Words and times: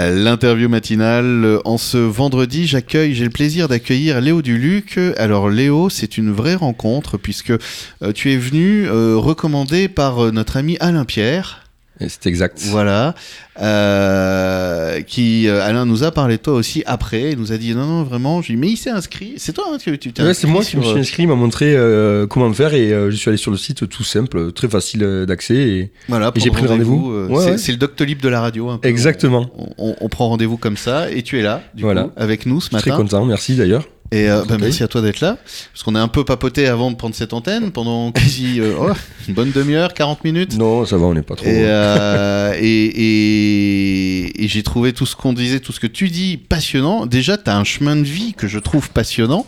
L'interview 0.00 0.68
matinale. 0.68 1.60
En 1.64 1.78
ce 1.78 1.98
vendredi, 1.98 2.66
j'accueille, 2.66 3.14
j'ai 3.14 3.22
le 3.22 3.30
plaisir 3.30 3.68
d'accueillir 3.68 4.20
Léo 4.20 4.42
Duluc. 4.42 4.98
Alors 5.16 5.48
Léo, 5.48 5.88
c'est 5.88 6.18
une 6.18 6.32
vraie 6.32 6.56
rencontre 6.56 7.16
puisque 7.16 7.52
euh, 7.52 8.12
tu 8.12 8.32
es 8.32 8.36
venu 8.36 8.86
euh, 8.88 9.16
recommandé 9.16 9.88
par 9.88 10.24
euh, 10.24 10.30
notre 10.32 10.56
ami 10.56 10.76
Alain 10.80 11.04
Pierre. 11.04 11.63
C'est 12.00 12.26
exact. 12.26 12.58
Voilà. 12.66 13.14
Euh, 13.60 15.00
qui, 15.02 15.46
euh, 15.48 15.62
Alain 15.62 15.86
nous 15.86 16.02
a 16.02 16.10
parlé 16.10 16.36
de 16.38 16.42
toi 16.42 16.54
aussi 16.54 16.82
après. 16.86 17.30
Il 17.32 17.38
nous 17.38 17.52
a 17.52 17.56
dit 17.56 17.74
non, 17.74 17.86
non, 17.86 18.02
vraiment. 18.02 18.42
Je 18.42 18.48
lui 18.48 18.54
ai 18.54 18.56
dit, 18.56 18.60
mais 18.60 18.68
il 18.72 18.76
s'est 18.76 18.90
inscrit. 18.90 19.34
C'est 19.36 19.52
toi, 19.52 19.66
hein, 19.72 19.78
tu 19.80 19.96
tu 19.98 20.10
Ouais, 20.22 20.34
c'est 20.34 20.46
moi 20.48 20.62
qui 20.64 20.76
me 20.76 20.82
suis 20.82 20.96
euh, 20.96 21.00
inscrit, 21.00 21.22
il 21.22 21.28
m'a 21.28 21.34
montré 21.36 21.74
euh, 21.76 22.26
comment 22.26 22.52
faire 22.52 22.74
et 22.74 22.92
euh, 22.92 23.10
je 23.10 23.16
suis 23.16 23.28
allé 23.28 23.36
sur 23.38 23.50
le 23.52 23.56
site 23.56 23.88
tout 23.88 24.02
simple, 24.04 24.50
très 24.52 24.68
facile 24.68 25.24
d'accès. 25.26 25.54
Et... 25.54 25.92
Voilà, 26.08 26.32
Et 26.34 26.40
j'ai 26.40 26.50
pris 26.50 26.66
rendez-vous. 26.66 27.12
Ouais, 27.28 27.44
c'est, 27.44 27.50
ouais. 27.52 27.58
c'est 27.58 27.72
le 27.72 27.78
Doctolib 27.78 28.20
de 28.20 28.28
la 28.28 28.40
radio. 28.40 28.70
un 28.70 28.78
peu. 28.78 28.88
Exactement. 28.88 29.50
On, 29.56 29.90
on- 29.90 29.96
on 30.00 30.08
prend 30.08 30.28
rendez-vous 30.28 30.56
comme 30.56 30.76
ça 30.76 31.10
et 31.10 31.22
tu 31.22 31.38
es 31.38 31.42
là, 31.42 31.62
du 31.74 31.82
Voilà. 31.84 32.04
coup, 32.04 32.10
avec 32.16 32.46
nous 32.46 32.60
ce 32.60 32.68
suis 32.68 32.76
très 32.78 32.90
matin. 32.90 33.02
content, 33.02 33.24
merci 33.24 33.54
d'ailleurs. 33.54 33.86
Et 34.12 34.28
euh, 34.30 34.44
bah, 34.46 34.56
merci 34.60 34.82
à 34.84 34.88
toi 34.88 35.00
d'être 35.00 35.20
là, 35.20 35.38
parce 35.72 35.82
qu'on 35.82 35.94
a 35.96 36.00
un 36.00 36.06
peu 36.08 36.24
papoté 36.24 36.68
avant 36.68 36.90
de 36.92 36.96
prendre 36.96 37.14
cette 37.16 37.32
antenne 37.32 37.72
pendant 37.72 38.12
quasi 38.12 38.60
euh, 38.60 38.74
oh, 38.78 38.92
une 39.26 39.34
bonne 39.34 39.50
demi-heure, 39.50 39.92
40 39.92 40.22
minutes. 40.24 40.56
Non, 40.56 40.84
ça 40.84 40.96
va, 40.98 41.06
on 41.06 41.14
n'est 41.14 41.22
pas 41.22 41.34
trop. 41.34 41.46
Et, 41.46 41.64
euh, 41.66 42.52
et, 42.60 42.84
et- 42.84 44.44
et 44.44 44.48
j'ai 44.48 44.62
trouvé 44.62 44.92
tout 44.92 45.06
ce 45.06 45.16
qu'on 45.16 45.32
disait, 45.32 45.58
tout 45.60 45.72
ce 45.72 45.80
que 45.80 45.86
tu 45.86 46.08
dis 46.10 46.36
passionnant. 46.36 47.06
Déjà, 47.06 47.36
tu 47.38 47.48
as 47.50 47.56
un 47.56 47.64
chemin 47.64 47.96
de 47.96 48.02
vie 48.02 48.34
que 48.34 48.46
je 48.46 48.58
trouve 48.58 48.90
passionnant. 48.90 49.46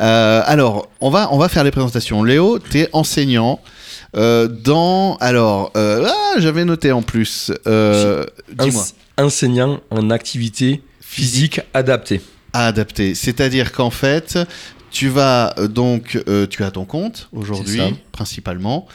Euh, 0.00 0.42
alors, 0.44 0.88
on 1.00 1.10
va, 1.10 1.28
on 1.32 1.38
va 1.38 1.48
faire 1.48 1.62
les 1.64 1.70
présentations. 1.70 2.22
Léo, 2.24 2.58
tu 2.58 2.80
es 2.80 2.88
enseignant. 2.92 3.60
dans. 4.14 5.16
Alors, 5.20 5.70
ah, 5.74 6.34
j'avais 6.38 6.64
noté 6.64 6.90
en 6.92 7.02
plus. 7.02 7.52
Dis-moi. 7.66 8.66
Ense- 8.66 8.94
Enseignant 9.18 9.80
en 9.90 10.08
activité 10.10 10.80
physique 11.00 11.60
adaptée. 11.74 12.20
À 12.52 12.66
adapter. 12.66 13.14
C'est-à-dire 13.14 13.72
qu'en 13.72 13.90
fait, 13.90 14.38
tu 14.90 15.08
vas 15.08 15.54
euh, 15.58 15.68
donc, 15.68 16.20
euh, 16.28 16.46
tu 16.46 16.64
as 16.64 16.70
ton 16.70 16.84
compte 16.84 17.28
aujourd'hui, 17.32 17.80
principalement, 18.12 18.86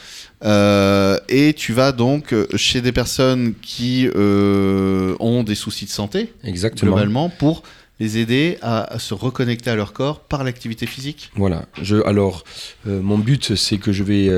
euh, 0.44 1.18
et 1.28 1.54
tu 1.54 1.72
vas 1.72 1.92
donc 1.92 2.34
chez 2.54 2.80
des 2.80 2.92
personnes 2.92 3.54
qui 3.62 4.08
euh, 4.14 5.16
ont 5.20 5.42
des 5.42 5.54
soucis 5.54 5.86
de 5.86 5.90
santé, 5.90 6.32
Exactement. 6.44 6.92
globalement, 6.92 7.28
pour 7.30 7.62
les 7.98 8.18
aider 8.18 8.58
à, 8.60 8.92
à 8.92 8.98
se 8.98 9.14
reconnecter 9.14 9.70
à 9.70 9.74
leur 9.74 9.94
corps 9.94 10.20
par 10.20 10.44
l'activité 10.44 10.84
physique. 10.84 11.30
Voilà. 11.34 11.64
Je, 11.80 11.96
alors, 12.06 12.44
mon 12.84 13.16
but, 13.16 13.54
c'est 13.56 13.78
que 13.78 13.90
je 13.90 14.02
vais, 14.02 14.30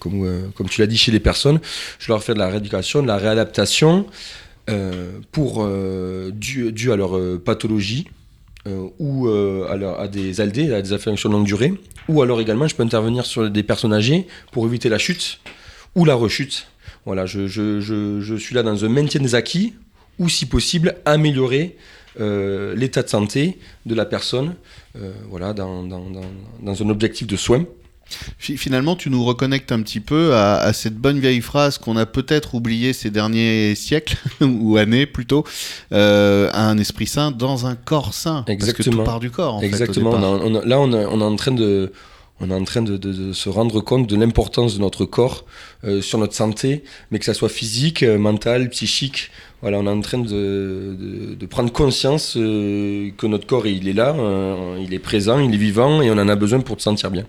comme, 0.00 0.50
comme 0.56 0.68
tu 0.68 0.80
l'as 0.80 0.88
dit, 0.88 0.98
chez 0.98 1.12
les 1.12 1.20
personnes, 1.20 1.60
je 2.00 2.08
leur 2.08 2.24
fais 2.24 2.34
de 2.34 2.40
la 2.40 2.48
rééducation, 2.48 3.00
de 3.00 3.06
la 3.06 3.16
réadaptation 3.16 4.06
pour 5.30 5.64
à 5.64 6.96
leur 6.96 7.40
pathologie 7.44 8.08
ou 8.98 9.26
euh, 9.28 9.66
à, 9.70 9.76
leur- 9.76 9.98
à 10.00 10.08
des 10.08 10.40
ALD, 10.40 10.72
à 10.72 10.82
des 10.82 10.92
affections 10.92 11.28
de 11.28 11.34
longue 11.34 11.46
durée, 11.46 11.72
ou 12.08 12.22
alors 12.22 12.40
également, 12.40 12.68
je 12.68 12.74
peux 12.74 12.82
intervenir 12.82 13.24
sur 13.24 13.50
des 13.50 13.62
personnes 13.62 13.92
âgées 13.92 14.26
pour 14.52 14.66
éviter 14.66 14.88
la 14.88 14.98
chute 14.98 15.40
ou 15.94 16.04
la 16.04 16.14
rechute. 16.14 16.66
Voilà, 17.06 17.24
je, 17.26 17.46
je, 17.46 17.80
je, 17.80 18.20
je 18.20 18.34
suis 18.34 18.54
là 18.54 18.62
dans 18.62 18.84
un 18.84 18.88
maintien 18.88 19.20
des 19.20 19.34
acquis 19.34 19.74
ou, 20.18 20.28
si 20.28 20.44
possible, 20.46 20.96
améliorer 21.06 21.76
euh, 22.20 22.74
l'état 22.74 23.02
de 23.02 23.08
santé 23.08 23.56
de 23.86 23.94
la 23.94 24.04
personne 24.04 24.54
euh, 24.96 25.12
voilà, 25.28 25.52
dans, 25.54 25.82
dans, 25.82 26.10
dans, 26.10 26.20
dans 26.60 26.82
un 26.82 26.88
objectif 26.90 27.26
de 27.26 27.36
soin. 27.36 27.64
Fi- 28.38 28.56
Finalement, 28.56 28.96
tu 28.96 29.10
nous 29.10 29.24
reconnectes 29.24 29.72
un 29.72 29.80
petit 29.82 30.00
peu 30.00 30.34
à, 30.34 30.56
à 30.56 30.72
cette 30.72 30.96
bonne 30.96 31.18
vieille 31.20 31.40
phrase 31.40 31.78
qu'on 31.78 31.96
a 31.96 32.06
peut-être 32.06 32.54
oubliée 32.54 32.92
ces 32.92 33.10
derniers 33.10 33.74
siècles, 33.74 34.16
ou 34.40 34.76
années 34.76 35.06
plutôt, 35.06 35.44
euh, 35.92 36.50
à 36.52 36.68
un 36.68 36.78
esprit 36.78 37.06
sain 37.06 37.30
dans 37.30 37.66
un 37.66 37.74
corps 37.76 38.14
sain. 38.14 38.44
Parce 38.46 38.58
que 38.58 38.64
Exactement. 38.70 38.96
tout 38.98 39.02
part 39.04 39.20
du 39.20 39.30
corps, 39.30 39.56
en 39.56 39.60
Exactement. 39.60 40.10
fait. 40.12 40.16
au 40.16 40.20
on 40.20 40.34
départ. 40.36 40.46
a- 40.46 40.46
on 40.46 40.54
a- 40.62 40.64
là, 40.66 40.80
on, 40.80 40.92
a- 40.92 41.06
on 41.08 41.20
est 41.20 41.24
en 41.24 41.36
train 41.36 41.52
de, 41.52 41.92
on 42.40 42.50
est 42.50 42.54
en 42.54 42.64
train 42.64 42.82
de, 42.82 43.32
se 43.32 43.48
rendre 43.48 43.80
compte 43.80 44.06
de 44.06 44.16
l'importance 44.16 44.74
de 44.76 44.80
notre 44.80 45.04
corps 45.04 45.44
euh, 45.84 46.00
sur 46.00 46.18
notre 46.18 46.34
santé, 46.34 46.82
mais 47.10 47.18
que 47.18 47.24
ça 47.24 47.34
soit 47.34 47.50
physique, 47.50 48.02
euh, 48.02 48.18
mentale, 48.18 48.70
psychique. 48.70 49.30
Voilà, 49.62 49.78
on 49.78 49.86
est 49.86 49.90
en 49.90 50.00
train 50.00 50.18
de, 50.18 51.36
prendre 51.50 51.70
conscience 51.70 52.34
euh, 52.38 53.10
que 53.18 53.26
notre 53.26 53.46
corps, 53.46 53.66
il 53.66 53.88
est 53.88 53.92
là, 53.92 54.14
euh, 54.18 54.78
il 54.82 54.94
est 54.94 54.98
présent, 54.98 55.38
il 55.38 55.52
est 55.52 55.58
vivant, 55.58 56.00
et 56.00 56.10
on 56.10 56.14
en 56.14 56.28
a 56.28 56.36
besoin 56.36 56.60
pour 56.60 56.78
se 56.78 56.84
sentir 56.84 57.10
bien. 57.10 57.24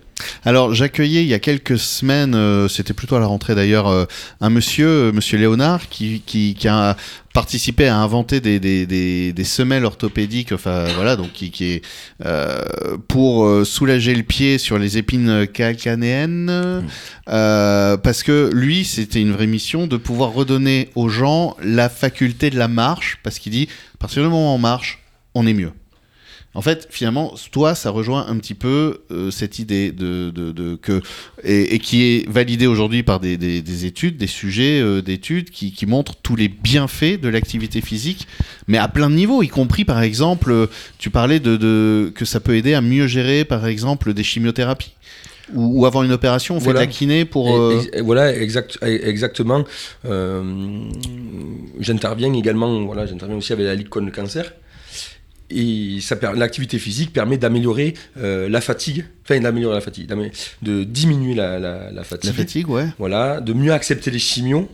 Alors, 0.45 0.73
j'accueillais 0.73 1.23
il 1.23 1.27
y 1.27 1.33
a 1.33 1.39
quelques 1.39 1.77
semaines, 1.77 2.69
c'était 2.69 2.93
plutôt 2.93 3.15
à 3.15 3.19
la 3.19 3.25
rentrée 3.25 3.55
d'ailleurs, 3.55 4.07
un 4.39 4.49
monsieur, 4.49 5.11
monsieur 5.11 5.37
Léonard, 5.39 5.89
qui, 5.89 6.21
qui 6.21 6.55
a 6.67 6.95
participé 7.33 7.87
à 7.87 7.97
inventer 7.97 8.41
des, 8.41 8.59
des, 8.59 8.85
des, 8.85 9.33
des 9.33 9.43
semelles 9.43 9.85
orthopédiques, 9.85 10.51
enfin 10.51 10.85
voilà, 10.95 11.15
donc 11.15 11.31
qui, 11.33 11.51
qui 11.51 11.65
est 11.65 11.81
euh, 12.25 12.63
pour 13.07 13.45
euh, 13.45 13.63
soulager 13.63 14.13
le 14.13 14.23
pied 14.23 14.57
sur 14.57 14.77
les 14.77 14.97
épines 14.97 15.47
calcanéennes, 15.47 16.83
euh, 17.29 17.97
parce 17.97 18.23
que 18.23 18.49
lui, 18.53 18.83
c'était 18.83 19.21
une 19.21 19.31
vraie 19.31 19.47
mission 19.47 19.87
de 19.87 19.97
pouvoir 19.97 20.33
redonner 20.33 20.89
aux 20.95 21.09
gens 21.09 21.55
la 21.63 21.89
faculté 21.89 22.49
de 22.49 22.57
la 22.57 22.67
marche, 22.67 23.19
parce 23.23 23.39
qu'il 23.39 23.51
dit, 23.51 23.67
à 23.95 23.97
partir 23.97 24.23
du 24.23 24.29
moment 24.29 24.53
où 24.53 24.55
on 24.55 24.59
marche, 24.59 24.99
on 25.33 25.47
est 25.47 25.53
mieux. 25.53 25.71
En 26.53 26.61
fait, 26.61 26.87
finalement, 26.89 27.33
toi, 27.51 27.75
ça 27.75 27.91
rejoint 27.91 28.25
un 28.27 28.37
petit 28.37 28.55
peu 28.55 29.01
euh, 29.09 29.31
cette 29.31 29.57
idée 29.59 29.93
de, 29.93 30.31
de, 30.31 30.51
de- 30.51 30.75
que 30.75 31.01
et, 31.45 31.75
et 31.75 31.79
qui 31.79 32.03
est 32.03 32.29
validée 32.29 32.67
aujourd'hui 32.67 33.03
par 33.03 33.21
des, 33.21 33.37
des, 33.37 33.61
des 33.61 33.85
études, 33.85 34.17
des 34.17 34.27
sujets 34.27 34.81
euh, 34.81 35.01
d'études 35.01 35.49
qui, 35.49 35.71
qui 35.71 35.85
montrent 35.85 36.15
tous 36.21 36.35
les 36.35 36.49
bienfaits 36.49 37.21
de 37.21 37.29
l'activité 37.29 37.79
physique, 37.79 38.27
mais 38.67 38.77
à 38.77 38.89
plein 38.89 39.09
de 39.09 39.15
niveaux, 39.15 39.41
y 39.43 39.47
compris 39.47 39.85
par 39.85 40.01
exemple, 40.01 40.67
tu 40.97 41.09
parlais 41.09 41.39
de, 41.39 41.55
de 41.55 42.11
que 42.13 42.25
ça 42.25 42.41
peut 42.41 42.57
aider 42.57 42.73
à 42.73 42.81
mieux 42.81 43.07
gérer, 43.07 43.45
par 43.45 43.65
exemple, 43.65 44.13
des 44.13 44.23
chimiothérapies 44.23 44.91
ou, 45.53 45.85
avant 45.85 46.03
une 46.03 46.13
opération, 46.13 46.55
on 46.55 46.59
fait 46.59 46.65
Voilà. 46.65 46.81
de 46.81 46.85
la 46.85 46.91
kiné 46.91 47.25
pour. 47.25 47.53
Euh, 47.57 47.81
et- 47.93 47.97
et 47.99 48.01
voilà, 48.01 48.33
exact, 48.37 48.77
exactement. 48.83 49.63
Euh, 50.05 50.43
j'interviens 51.79 52.33
également, 52.33 52.81
voilà, 52.85 53.05
j'interviens 53.05 53.37
aussi 53.37 53.53
avec 53.53 53.65
la 53.65 53.75
Ligue 53.75 53.89
contre 53.89 54.05
le 54.05 54.11
cancer. 54.11 54.53
Et 55.53 55.99
l'activité 56.35 56.79
physique 56.79 57.11
permet 57.13 57.37
d'améliorer 57.37 57.93
euh, 58.17 58.47
la 58.49 58.61
fatigue, 58.61 59.05
enfin 59.23 59.39
d'améliorer 59.39 59.75
la 59.75 59.81
fatigue, 59.81 60.07
de 60.61 60.83
diminuer 60.83 61.33
la, 61.35 61.59
la- 61.59 61.91
la 61.91 62.03
fatigue. 62.03 62.29
la 62.31 62.35
fatigue, 62.37 62.69
ouais. 62.69 62.87
Voilà, 62.99 63.41
de 63.41 63.53
mieux 63.53 63.73
accepter 63.73 64.11
les 64.11 64.19
chimios. 64.19 64.67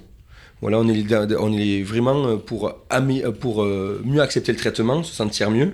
Voilà, 0.61 0.79
on 0.79 0.87
est, 0.89 1.05
on 1.39 1.53
est 1.53 1.83
vraiment 1.83 2.25
euh, 2.27 2.35
pour, 2.37 2.73
amé- 2.89 3.31
pour 3.31 3.63
euh, 3.63 4.01
mieux 4.05 4.21
accepter 4.21 4.51
le 4.51 4.57
traitement, 4.57 5.03
se 5.03 5.13
sentir 5.13 5.51
mieux. 5.51 5.73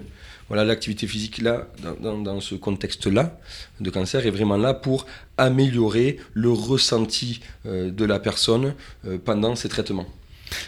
Voilà, 0.50 0.66
l'activité 0.66 1.08
physique 1.08 1.42
là, 1.42 1.68
dans, 2.02 2.22
ce 2.42 2.56
contexte-là 2.56 3.40
de 3.80 3.90
cancer, 3.90 4.26
est 4.28 4.30
vraiment 4.30 4.58
là 4.58 4.74
pour 4.74 5.06
améliorer 5.38 6.18
le 6.34 6.50
ressenti 6.52 7.40
euh, 7.66 7.90
de 7.92 8.06
la 8.06 8.20
personne 8.20 8.74
euh, 9.08 9.18
pendant 9.24 9.56
ces 9.56 9.70
traitements. 9.70 10.06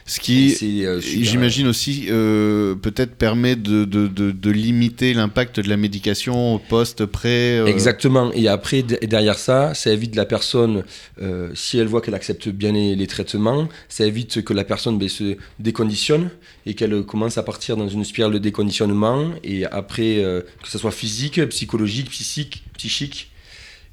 Ce 0.06 0.19
qui, 0.19 0.85
euh. 0.85 1.00
J'imagine 1.01 1.68
aussi 1.68 2.07
euh, 2.09 2.75
peut-être 2.75 3.16
permet 3.16 3.56
de, 3.56 3.85
de, 3.85 4.07
de, 4.07 4.31
de 4.31 4.51
limiter 4.51 5.13
l'impact 5.13 5.59
de 5.59 5.69
la 5.69 5.78
médication 5.78 6.59
post, 6.69 7.06
pré. 7.06 7.59
euh, 7.59 7.66
Exactement. 7.66 8.31
Et 8.34 8.47
après, 8.47 8.79
et 9.01 9.07
derrière 9.07 9.38
ça, 9.38 9.73
ça 9.73 9.91
évite 9.91 10.16
la 10.16 10.25
personne, 10.25 10.84
euh, 11.22 11.50
si 11.53 11.78
elle 11.78 11.88
voit 11.88 12.01
qu'elle 12.01 12.16
accepte 12.16 12.50
bien 12.50 12.72
les, 12.72 12.96
les 12.96 13.07
traitements, 13.07 13.68
ça 13.90 14.06
évite 14.06 14.44
que 14.44 14.53
la 14.53 14.63
personne 14.63 14.97
ben, 14.97 15.09
se 15.09 15.38
déconditionne 15.59 16.29
et 16.66 16.73
qu'elle 16.73 17.03
commence 17.03 17.38
à 17.38 17.44
partir 17.44 17.78
dans 17.78 17.88
une 17.90 18.03
spirale 18.03 18.31
de 18.34 18.38
déconditionnement. 18.40 19.31
Et 19.44 19.66
après, 19.66 20.16
que 20.62 20.69
ce 20.69 20.78
soit 20.78 20.91
physique, 20.91 21.44
psychologique, 21.50 22.09
psychique, 22.09 22.63
psychique. 22.78 23.31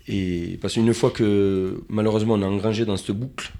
Et 0.09 0.59
parce 0.61 0.75
qu'une 0.75 0.93
fois 0.95 1.11
que 1.11 1.81
malheureusement 1.89 2.35
on 2.35 2.43
est 2.43 2.47
engrangé 2.47 2.85
dans 2.85 2.97
cette 2.97 3.13
boucle, 3.13 3.53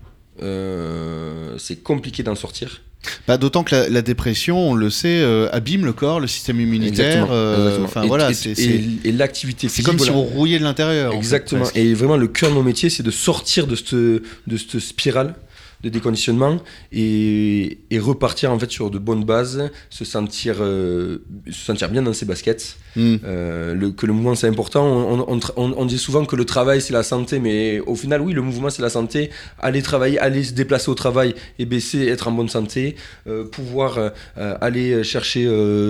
euh, 0.43 1.57
c'est 1.59 1.83
compliqué 1.83 2.23
d'en 2.23 2.35
sortir. 2.35 2.81
Bah, 3.27 3.37
D'autant 3.37 3.65
que 3.65 3.75
la, 3.75 3.89
la 3.89 4.01
dépression, 4.03 4.57
on 4.71 4.75
le 4.75 4.89
sait, 4.89 5.21
euh, 5.23 5.49
abîme 5.51 5.85
le 5.85 5.93
corps, 5.93 6.21
le 6.21 6.29
système 6.29 6.61
immunitaire. 6.61 7.29
euh. 7.33 7.83
Enfin 7.83 8.03
Et- 8.03 8.07
voilà, 8.07 8.31
et- 8.31 8.85
et- 9.05 9.13
l'activité 9.13 9.69
c'est 9.69 9.83
comme 9.83 9.99
si 9.99 10.11
on 10.11 10.23
rouillait 10.23 10.61
de 10.61 10.65
l'intérieur. 10.65 11.09
en 11.09 11.13
fait, 11.13 11.19
Exactement. 11.19 11.65
et 11.75 11.95
vraiment, 11.95 12.17
le 12.17 12.29
cœur 12.29 12.51
de 12.51 12.55
mon 12.55 12.63
métier, 12.63 12.91
c'est 12.91 13.03
de 13.03 13.11
sortir 13.11 13.67
de 13.67 13.75
cette, 13.75 13.95
de 13.95 14.57
cette 14.57 14.79
spirale 14.79 15.35
de 15.83 15.89
déconditionnement 15.89 16.59
et, 16.93 17.79
et 17.91 17.99
repartir 17.99 18.53
en 18.53 18.59
fait 18.59 18.71
sur 18.71 18.91
de 18.91 18.99
bonnes 18.99 19.25
bases, 19.25 19.71
se 19.91 20.05
sentir, 20.05 20.57
euh, 20.61 21.19
se 21.47 21.65
sentir 21.65 21.89
bien 21.91 22.03
dans 22.03 22.13
ses 22.13 22.25
baskets. 22.27 22.77
Hmm. 22.95 23.17
Euh, 23.25 23.75
le, 23.75 23.91
que 23.91 24.05
le 24.07 24.13
mouvement 24.13 24.35
c'est 24.35 24.49
important. 24.49 24.85
On, 24.87 25.25
on, 25.29 25.41
on- 25.57 25.75
on 25.77 25.85
dit 25.87 25.99
souvent 25.99 26.25
que 26.25 26.37
le 26.37 26.45
travail 26.45 26.81
c'est 26.81 26.93
la 26.93 27.03
santé, 27.03 27.39
mais 27.39 27.81
au 27.81 27.95
final, 27.97 28.21
oui, 28.21 28.33
le 28.33 28.43
mouvement 28.43 28.71
c'est 28.71 28.83
la 28.83 28.91
santé. 28.91 29.31
Aller 29.59 29.83
travailler, 29.83 30.19
aller 30.19 30.45
se 30.45 30.53
déplacer 30.53 30.91
au 30.91 30.95
travail 30.95 31.35
et 31.59 31.65
baisser, 31.65 32.07
être 32.07 32.29
en 32.29 32.33
bonne 32.33 32.49
santé, 32.51 32.97
euh, 33.27 33.45
pouvoir 33.45 33.99
aller 34.37 35.03
chercher 35.05 35.49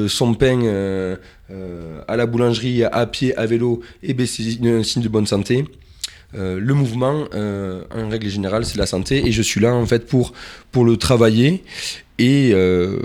son 0.09 0.35
pain 0.35 1.17
à 2.09 2.17
la 2.17 2.27
boulangerie 2.27 2.85
à 2.85 3.07
pied, 3.07 3.37
à 3.37 3.47
vélo 3.47 3.81
et 4.03 4.15
baisser 4.15 4.59
un 4.65 4.83
signe 4.83 5.03
de 5.03 5.09
bonne 5.09 5.27
santé. 5.27 5.65
Euh, 6.35 6.59
le 6.59 6.75
mouvement, 6.75 7.25
euh, 7.35 7.83
en 7.95 8.09
règle 8.09 8.29
générale, 8.29 8.65
c'est 8.65 8.79
la 8.79 8.87
santé. 8.87 9.27
Et 9.27 9.33
je 9.33 9.43
suis 9.43 9.61
là, 9.61 9.75
en 9.75 9.87
fait, 9.87 10.07
pour, 10.07 10.33
pour 10.71 10.85
le 10.85 10.97
travailler. 10.97 11.63
Et 12.19 12.53
euh, 12.53 12.99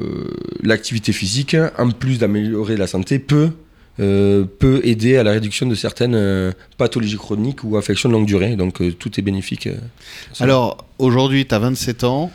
l'activité 0.63 1.11
physique, 1.11 1.55
en 1.77 1.89
plus 1.91 2.19
d'améliorer 2.19 2.77
la 2.77 2.87
santé, 2.87 3.19
peut, 3.19 3.49
peut 3.97 4.81
aider 4.83 5.17
à 5.17 5.23
la 5.23 5.31
réduction 5.31 5.65
de 5.65 5.73
certaines 5.73 6.53
pathologies 6.77 7.17
chroniques 7.17 7.63
ou 7.63 7.77
affections 7.77 8.09
de 8.09 8.13
longue 8.13 8.27
durée. 8.27 8.55
Donc, 8.55 8.81
tout 8.99 9.19
est 9.19 9.23
bénéfique. 9.23 9.69
Alors, 10.39 10.85
aujourd'hui, 10.99 11.47
tu 11.47 11.55
as 11.55 11.59
27 11.59 12.03
ans. 12.03 12.31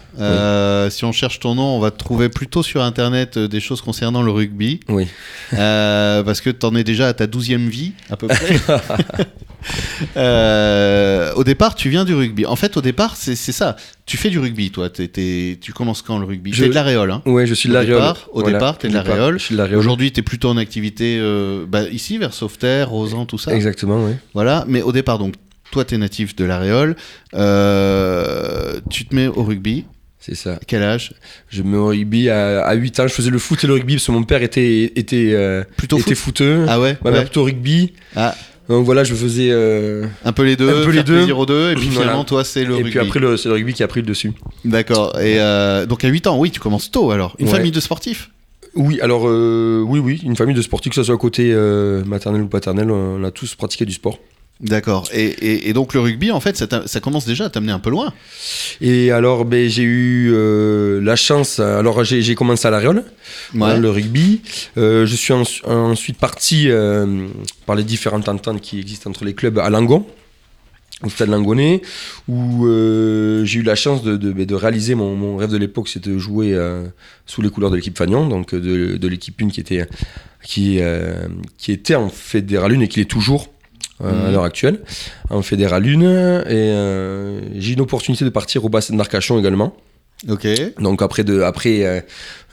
Si 0.90 1.04
on 1.04 1.12
cherche 1.12 1.38
ton 1.38 1.54
nom, 1.54 1.76
on 1.76 1.78
va 1.78 1.92
te 1.92 1.98
trouver 1.98 2.30
plutôt 2.30 2.64
sur 2.64 2.82
Internet 2.82 3.38
des 3.38 3.60
choses 3.60 3.80
concernant 3.80 4.22
le 4.22 4.32
rugby. 4.32 4.80
Oui. 4.88 5.06
Parce 5.52 6.40
que 6.40 6.50
tu 6.50 6.66
en 6.66 6.74
es 6.74 6.82
déjà 6.82 7.06
à 7.06 7.12
ta 7.12 7.26
12e 7.26 7.68
vie, 7.68 7.92
à 8.10 8.16
peu 8.16 8.26
près. 8.28 8.56
Euh, 10.16 11.32
au 11.34 11.44
départ, 11.44 11.74
tu 11.74 11.88
viens 11.88 12.04
du 12.04 12.14
rugby. 12.14 12.44
En 12.46 12.56
fait, 12.56 12.76
au 12.76 12.80
départ, 12.80 13.16
c'est 13.16 13.34
ça. 13.36 13.76
Tu 14.06 14.16
fais 14.16 14.30
du 14.30 14.38
rugby, 14.38 14.70
toi. 14.70 14.90
T'es- 14.90 15.08
t'es- 15.08 15.58
tu 15.60 15.72
commences 15.72 16.02
quand 16.02 16.18
le 16.18 16.24
rugby? 16.26 16.52
Je- 16.52 16.64
T'es 16.64 16.68
de 16.70 16.74
la 16.74 16.82
Réole, 16.82 17.10
hein 17.10 17.22
Ouais, 17.26 17.46
je 17.46 17.54
suis 17.54 17.68
de 17.68 17.74
la 17.74 17.80
Réole. 17.80 18.14
au 18.32 18.42
départ, 18.42 18.78
t'es 18.78 18.88
de 18.88 18.94
la 18.94 19.02
Réole. 19.02 19.38
Je 19.38 19.44
suis 19.44 19.54
de 19.54 19.58
la 19.58 19.66
Réole. 19.66 19.78
Aujourd'hui, 19.78 20.12
tu 20.12 20.20
es 20.20 20.22
plutôt 20.22 20.48
en 20.50 20.56
activité 20.56 21.18
euh, 21.20 21.64
bah, 21.68 21.82
ici, 21.90 22.18
vers 22.18 22.34
Sauveterre, 22.34 22.90
Rosan, 22.90 23.26
tout 23.26 23.38
ça. 23.38 23.54
Exactement, 23.54 24.04
oui. 24.04 24.12
Voilà. 24.34 24.64
Mais 24.68 24.82
au 24.82 24.92
départ, 24.92 25.18
donc, 25.18 25.34
toi, 25.70 25.84
tu 25.84 25.94
es 25.94 25.98
natif 25.98 26.34
de 26.36 26.44
la 26.44 26.58
Réole. 26.58 26.96
Euh, 27.34 28.80
tu 28.90 29.04
te 29.06 29.14
mets 29.14 29.28
au 29.28 29.42
rugby. 29.42 29.84
C'est 30.18 30.36
ça. 30.36 30.58
Quel 30.68 30.82
âge? 30.84 31.14
Je 31.48 31.62
me 31.62 31.80
rugby 31.82 32.28
à, 32.30 32.62
à 32.64 32.74
8 32.74 33.00
ans. 33.00 33.08
Je 33.08 33.12
faisais 33.14 33.30
le 33.30 33.38
foot 33.40 33.62
et 33.64 33.66
le 33.66 33.72
rugby 33.72 33.94
parce 33.94 34.06
que 34.06 34.12
mon 34.12 34.22
père 34.22 34.42
était, 34.42 34.92
était, 34.94 35.30
euh, 35.32 35.64
Plutôt 35.76 35.98
était 35.98 36.14
foot? 36.14 36.38
footeux. 36.38 36.64
Ah 36.68 36.80
ouais, 36.80 36.96
Ma 37.02 37.10
mère 37.10 37.20
ouais. 37.20 37.24
plutôt 37.26 37.42
rugby. 37.44 37.92
Ah, 38.14 38.34
Donc 38.72 38.84
voilà, 38.86 39.04
je 39.04 39.14
faisais. 39.14 39.48
euh, 39.50 40.06
Un 40.24 40.32
peu 40.32 40.44
les 40.44 40.56
deux, 40.56 40.68
Un 40.68 40.84
peu 40.84 40.90
les 40.92 41.02
deux. 41.02 41.30
aux 41.32 41.46
deux, 41.46 41.70
et 41.72 41.74
puis 41.74 41.84
Voilà. 41.90 42.00
finalement, 42.00 42.24
toi, 42.24 42.42
c'est 42.42 42.64
le 42.64 42.72
et 42.72 42.76
rugby. 42.76 42.90
puis 42.90 42.98
après, 43.00 43.20
c'est 43.36 43.48
le 43.48 43.54
rugby 43.54 43.74
qui 43.74 43.82
a 43.82 43.88
pris 43.88 44.00
le 44.00 44.06
dessus. 44.06 44.32
D'accord. 44.64 45.18
Et 45.20 45.38
euh, 45.40 45.84
donc 45.86 46.04
à 46.04 46.08
8 46.08 46.26
ans, 46.26 46.38
oui, 46.38 46.50
tu 46.50 46.58
commences 46.60 46.90
tôt 46.90 47.10
alors. 47.10 47.36
Une 47.38 47.46
Ouais. 47.46 47.52
famille 47.52 47.70
de 47.70 47.80
sportifs? 47.80 48.30
Oui, 48.74 48.98
alors 49.02 49.28
euh, 49.28 49.84
oui, 49.86 49.98
oui, 49.98 50.20
une 50.24 50.34
famille 50.36 50.54
de 50.54 50.62
sportifs, 50.62 50.90
que 50.90 50.96
ce 50.96 51.02
soit 51.02 51.18
côté 51.18 51.50
euh, 51.52 52.02
maternel 52.06 52.40
ou 52.42 52.46
paternel, 52.46 52.90
on 52.90 53.22
a 53.22 53.30
tous 53.30 53.54
pratiqué 53.54 53.84
du 53.84 53.92
sport. 53.92 54.18
D'accord. 54.62 55.08
Et, 55.12 55.24
et- 55.24 55.68
et 55.68 55.72
donc 55.72 55.92
le 55.92 55.98
rugby, 56.00 56.30
en 56.30 56.38
fait, 56.38 56.56
ça, 56.86 57.00
commence 57.00 57.26
déjà 57.26 57.46
à 57.46 57.50
t'amener 57.50 57.72
un 57.72 57.80
peu 57.80 57.90
loin. 57.90 58.12
Et 58.80 59.10
alors, 59.10 59.44
ben, 59.44 59.68
j'ai 59.68 59.82
eu 59.82 60.30
euh, 60.32 61.00
la 61.02 61.16
chance. 61.16 61.58
Alors, 61.58 62.04
j'ai 62.04 62.34
commencé 62.36 62.68
à 62.68 62.70
la 62.70 62.78
Réole, 62.78 63.02
le 63.76 63.90
rugby. 63.90 64.40
Euh, 64.78 65.04
je 65.04 65.16
suis 65.16 65.32
en- 65.32 65.42
ensuite 65.64 66.16
parti 66.16 66.66
euh, 66.68 67.26
par 67.66 67.74
les 67.74 67.82
différentes 67.82 68.28
ententes 68.28 68.60
qui 68.60 68.78
existent 68.78 69.10
entre 69.10 69.24
les 69.24 69.34
clubs 69.34 69.58
à 69.58 69.68
Langon, 69.68 70.06
au 71.02 71.08
stade 71.10 71.30
Langonnet, 71.30 71.82
où 72.28 72.64
j'ai 73.44 73.58
eu 73.58 73.62
la 73.64 73.74
chance 73.74 74.04
de, 74.04 74.16
de- 74.16 74.30
ben, 74.32 74.46
de 74.46 74.54
réaliser 74.54 74.94
mon, 74.94 75.16
mon 75.16 75.36
rêve 75.38 75.50
de 75.50 75.56
l'époque, 75.56 75.88
c'était 75.88 76.10
de 76.10 76.18
jouer 76.18 76.56
sous 77.26 77.42
les 77.42 77.50
couleurs 77.50 77.70
de 77.72 77.76
l'équipe 77.76 77.98
Fagnon, 77.98 78.28
donc 78.28 78.54
de, 78.54 78.96
de 78.96 79.08
l'équipe 79.08 79.42
1 79.42 79.48
qui 79.48 79.58
était, 79.58 79.88
qui, 80.44 80.78
qui 81.58 81.72
était 81.72 81.96
en 81.96 82.08
Fédéral 82.08 82.76
1 82.76 82.80
et 82.82 82.86
qui 82.88 83.00
l'est 83.00 83.06
toujours. 83.06 83.48
Euh, 84.02 84.10
à 84.10 84.26
Mhm. 84.28 84.32
l'heure 84.32 84.44
actuelle, 84.44 84.80
en 85.30 85.42
Fédéral 85.42 85.84
1, 85.84 85.88
et 85.88 86.44
euh, 86.50 87.40
j'ai 87.56 87.70
eu 87.70 87.74
une 87.74 87.80
opportunité 87.80 88.24
de 88.24 88.30
partir 88.30 88.64
au 88.64 88.68
bassin 88.68 88.94
d'Arcachon 88.96 89.38
également. 89.38 89.74
Ok. 90.28 90.46
Donc 90.78 91.02
après, 91.02 91.24
de, 91.24 91.40
après 91.40 91.84
euh, 91.84 92.00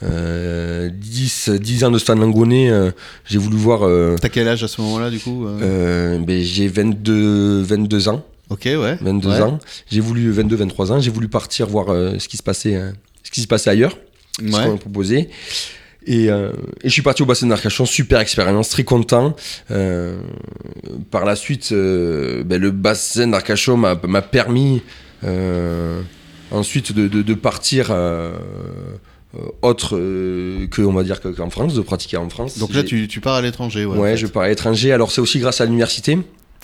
euh, 0.02 0.90
10, 0.92 1.50
10 1.50 1.84
ans 1.84 1.90
de 1.90 1.98
stade 1.98 2.18
Langonnet, 2.18 2.70
euh, 2.70 2.90
j'ai 3.26 3.38
voulu 3.38 3.56
voir... 3.56 3.82
euh, 3.84 4.16
T'as 4.20 4.28
quel 4.28 4.48
âge 4.48 4.64
à 4.64 4.68
ce 4.68 4.80
moment-là, 4.80 5.10
du 5.10 5.20
coup 5.20 5.46
euh? 5.46 5.58
Euh, 5.62 6.18
ben, 6.18 6.42
j'ai 6.42 6.66
22, 6.68 7.62
22 7.62 8.08
ans. 8.08 8.24
Ok, 8.48 8.62
ouais. 8.64 8.96
22 9.00 9.28
Ouais. 9.28 9.40
ans. 9.42 9.58
J'ai 9.88 10.00
voulu 10.00 10.32
22, 10.32 10.56
23 10.56 10.92
ans. 10.92 11.00
J'ai 11.00 11.12
voulu 11.12 11.28
partir 11.28 11.68
voir 11.68 11.90
euh, 11.90 12.18
ce 12.18 12.26
qui 12.26 12.36
se 12.36 12.42
passait, 12.42 12.74
euh, 12.74 12.90
ce 13.22 13.30
qui 13.30 13.40
se 13.40 13.46
passait 13.46 13.70
ailleurs, 13.70 13.96
ce 14.40 14.42
qu'on 14.50 14.72
Ouais. 14.72 14.78
Et, 16.06 16.30
euh, 16.30 16.50
et 16.82 16.88
je 16.88 16.92
suis 16.92 17.02
parti 17.02 17.22
au 17.22 17.26
bassin 17.26 17.46
d'Arcachon, 17.46 17.84
super 17.86 18.20
expérience, 18.20 18.70
très 18.70 18.84
content. 18.84 19.36
Euh, 19.70 20.18
par 21.10 21.24
la 21.24 21.36
suite, 21.36 21.72
euh, 21.72 22.42
ben, 22.42 22.60
le 22.60 22.70
bassin 22.70 23.26
d'Arcachon 23.28 23.76
m'a 23.76 24.22
permis 24.22 24.82
ensuite 26.50 26.92
de, 26.92 27.06
de- 27.08 27.22
de 27.22 27.34
partir 27.34 27.92
autre 29.62 29.90
que, 30.70 30.82
on 30.82 30.92
va 30.92 31.02
dire, 31.04 31.20
que- 31.20 31.28
qu'en 31.28 31.50
France, 31.50 31.74
de 31.74 31.82
pratiquer 31.82 32.16
en 32.16 32.28
France. 32.28 32.58
Donc 32.58 32.74
là, 32.74 32.82
tu, 32.82 33.06
tu 33.06 33.20
pars 33.20 33.34
à 33.34 33.42
l'étranger, 33.42 33.84
ouais. 33.84 33.96
en 33.96 34.00
Ouais, 34.00 34.10
fait. 34.12 34.16
je 34.18 34.26
pars 34.26 34.42
à 34.44 34.48
l'étranger. 34.48 34.92
Alors 34.92 35.12
c'est 35.12 35.20
aussi 35.20 35.38
grâce 35.38 35.60
à 35.60 35.66
l'université. 35.66 36.18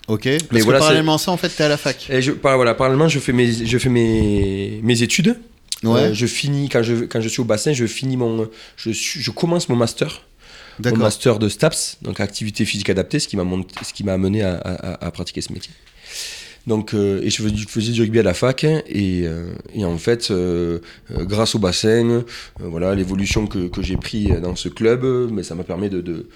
Ok. 0.09 0.23
Parce 0.25 0.43
Mais 0.53 0.61
que 0.61 0.65
voilà, 0.65 0.79
parallèlement 0.81 1.15
à 1.15 1.19
ça, 1.19 1.31
en 1.33 1.37
fait, 1.37 1.49
t'es 1.49 1.65
à 1.65 1.69
la 1.69 1.77
fac. 1.77 2.09
Et 2.11 2.23
je, 2.23 2.33
par- 2.33 2.57
voilà, 2.57 2.75
parallèlement, 2.75 3.09
je 3.09 3.19
fais 3.19 3.33
mes, 3.33 3.53
je 3.53 3.79
fais 3.79 3.89
mes, 3.89 4.81
mes 4.83 5.03
études. 5.03 5.37
Ouais. 5.83 6.01
Euh, 6.01 6.15
je 6.15 6.27
finis 6.27 6.69
quand 6.69 6.83
je, 6.83 7.05
quand 7.05 7.21
je 7.21 7.29
suis 7.29 7.41
au 7.41 7.45
bassin, 7.45 7.73
je 7.73 7.87
finis 7.87 8.17
mon, 8.17 8.49
je, 8.77 8.91
suis- 8.91 9.21
je 9.21 9.31
commence 9.31 9.69
mon 9.69 9.77
master, 9.77 10.23
mon 10.91 10.97
master 11.05 11.39
de 11.39 11.49
STAPS, 11.49 11.99
donc 12.03 12.21
activité 12.21 12.65
physique 12.65 12.89
adaptée, 12.91 13.19
ce 13.19 13.29
qui 13.29 13.37
m'a 13.37 13.45
monté- 13.45 13.75
ce 13.85 13.93
qui 13.93 14.03
m'a 14.05 14.15
amené 14.15 14.43
à, 14.43 14.57
à- 14.57 15.07
à 15.07 15.11
pratiquer 15.11 15.41
ce 15.43 15.53
métier. 15.53 15.73
Donc, 16.67 16.95
euh, 16.95 17.21
et 17.23 17.31
je 17.31 17.37
faisais, 17.69 17.93
du- 17.93 18.01
rugby 18.03 18.19
à 18.19 18.23
la 18.25 18.35
fac, 18.35 18.65
et, 18.65 18.83
euh, 19.25 19.53
et 19.75 19.85
en 19.85 19.99
fait, 19.99 20.31
euh, 20.31 20.81
grâce 21.11 21.55
au 21.55 21.59
bassin, 21.61 22.25
voilà, 22.59 22.95
l'évolution 22.95 23.47
que, 23.47 23.69
que 23.69 23.83
j'ai 23.83 23.97
pris 23.97 24.25
dans 24.43 24.57
ce 24.57 24.69
club, 24.69 25.05
mais 25.31 25.45
ça 25.45 25.55
m'a 25.55 25.63
permis 25.63 25.89
de, 25.91 26.01
de, 26.01 26.27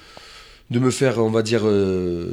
de 0.71 0.79
me 0.79 0.91
faire, 0.93 1.19
on 1.19 1.31
va 1.31 1.43
dire, 1.43 1.63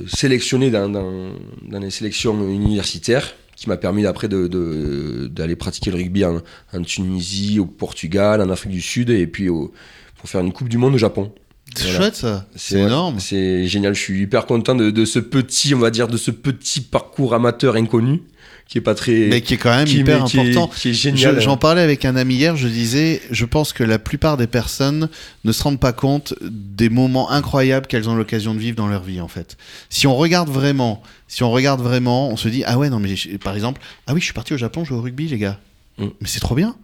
sélectionner 0.08 0.70
dans, 0.70 0.90
dans, 0.90 1.32
dans 1.64 1.80
les 1.80 1.90
sélections 1.90 2.48
universitaires, 2.48 3.34
qui 3.58 3.68
m'a 3.68 3.76
permis 3.76 4.06
après 4.06 4.28
de- 4.30 4.48
de- 4.48 5.28
d'aller 5.28 5.56
pratiquer 5.58 5.90
le 5.92 5.98
rugby 5.98 6.24
en, 6.24 6.42
Tunisie, 6.84 7.60
au 7.60 7.66
Portugal, 7.66 8.40
en 8.42 8.50
Afrique 8.50 8.72
du 8.72 8.82
Sud, 8.82 9.10
et 9.10 9.28
puis 9.28 9.48
pour 9.48 10.30
faire 10.30 10.42
une 10.42 10.54
Coupe 10.54 10.70
du 10.70 10.78
Monde 10.78 10.94
au 10.94 10.98
Japon. 11.00 11.34
C'est 11.78 11.84
Voilà. 11.86 12.00
chouette, 12.00 12.16
ça. 12.16 12.46
C'est 12.56 12.80
énorme. 12.80 13.20
C'est 13.20 13.68
génial. 13.68 13.94
Je 13.96 14.02
suis 14.02 14.22
hyper 14.22 14.46
content 14.46 14.76
de, 14.76 14.90
de 14.92 15.06
ce 15.06 15.20
petit, 15.20 15.74
on 15.76 15.80
va 15.80 15.90
dire, 15.92 16.08
de 16.08 16.18
ce 16.18 16.32
petit 16.32 16.82
parcours 16.82 17.34
amateur 17.34 17.76
inconnu, 17.76 18.22
qui 18.68 18.78
est 18.78 18.82
pas 18.82 18.96
très, 18.96 19.28
Mais 19.30 19.42
qui 19.42 19.54
est 19.54 19.58
quand 19.58 19.76
même 19.76 19.88
qui, 19.88 20.00
hyper 20.00 20.18
est- 20.18 20.22
important. 20.40 20.68
qui 20.76 20.90
est 20.90 20.94
Je- 20.94 20.98
génial. 21.00 21.40
J'en 21.40 21.56
parlais 21.58 21.82
avec 21.82 22.04
un 22.06 22.16
ami 22.16 22.36
hier, 22.36 22.56
je 22.58 22.68
disais, 22.68 23.22
je 23.32 23.46
pense 23.46 23.72
que 23.74 23.84
la 23.84 23.98
plupart 24.00 24.36
des 24.38 24.48
personnes 24.48 25.08
ne 25.46 25.52
se 25.52 25.64
rendent 25.64 25.80
pas 25.80 25.94
compte 25.94 26.34
des 26.42 26.90
moments 26.90 27.32
incroyables 27.32 27.88
qu'elles 27.88 28.10
ont 28.10 28.16
l'occasion 28.16 28.54
de 28.54 28.60
vivre 28.60 28.76
dans 28.76 28.88
leur 28.88 29.04
vie, 29.04 29.22
en 29.22 29.28
fait. 29.30 29.56
Si 29.90 30.06
on 30.08 30.16
regarde 30.16 30.50
vraiment, 30.50 31.02
si 31.30 31.44
on 31.44 31.52
regarde 31.52 31.82
vraiment, 31.82 32.30
on 32.30 32.36
se 32.38 32.50
dit, 32.50 32.64
ah 32.66 32.78
ouais, 32.78 32.90
non, 32.90 33.00
mais 33.00 33.16
par 33.44 33.56
exemple, 33.56 33.80
ah 34.08 34.14
oui, 34.14 34.20
je 34.20 34.26
suis 34.26 34.34
parti 34.34 34.54
au 34.54 34.58
Japon 34.58 34.84
jouer 34.84 34.98
au 34.98 35.02
rugby, 35.02 35.28
les 35.28 35.38
gars. 35.38 35.60
Mm. 35.98 36.06
Mais 36.22 36.28
c'est 36.28 36.40
trop 36.42 36.56
bien. 36.56 36.76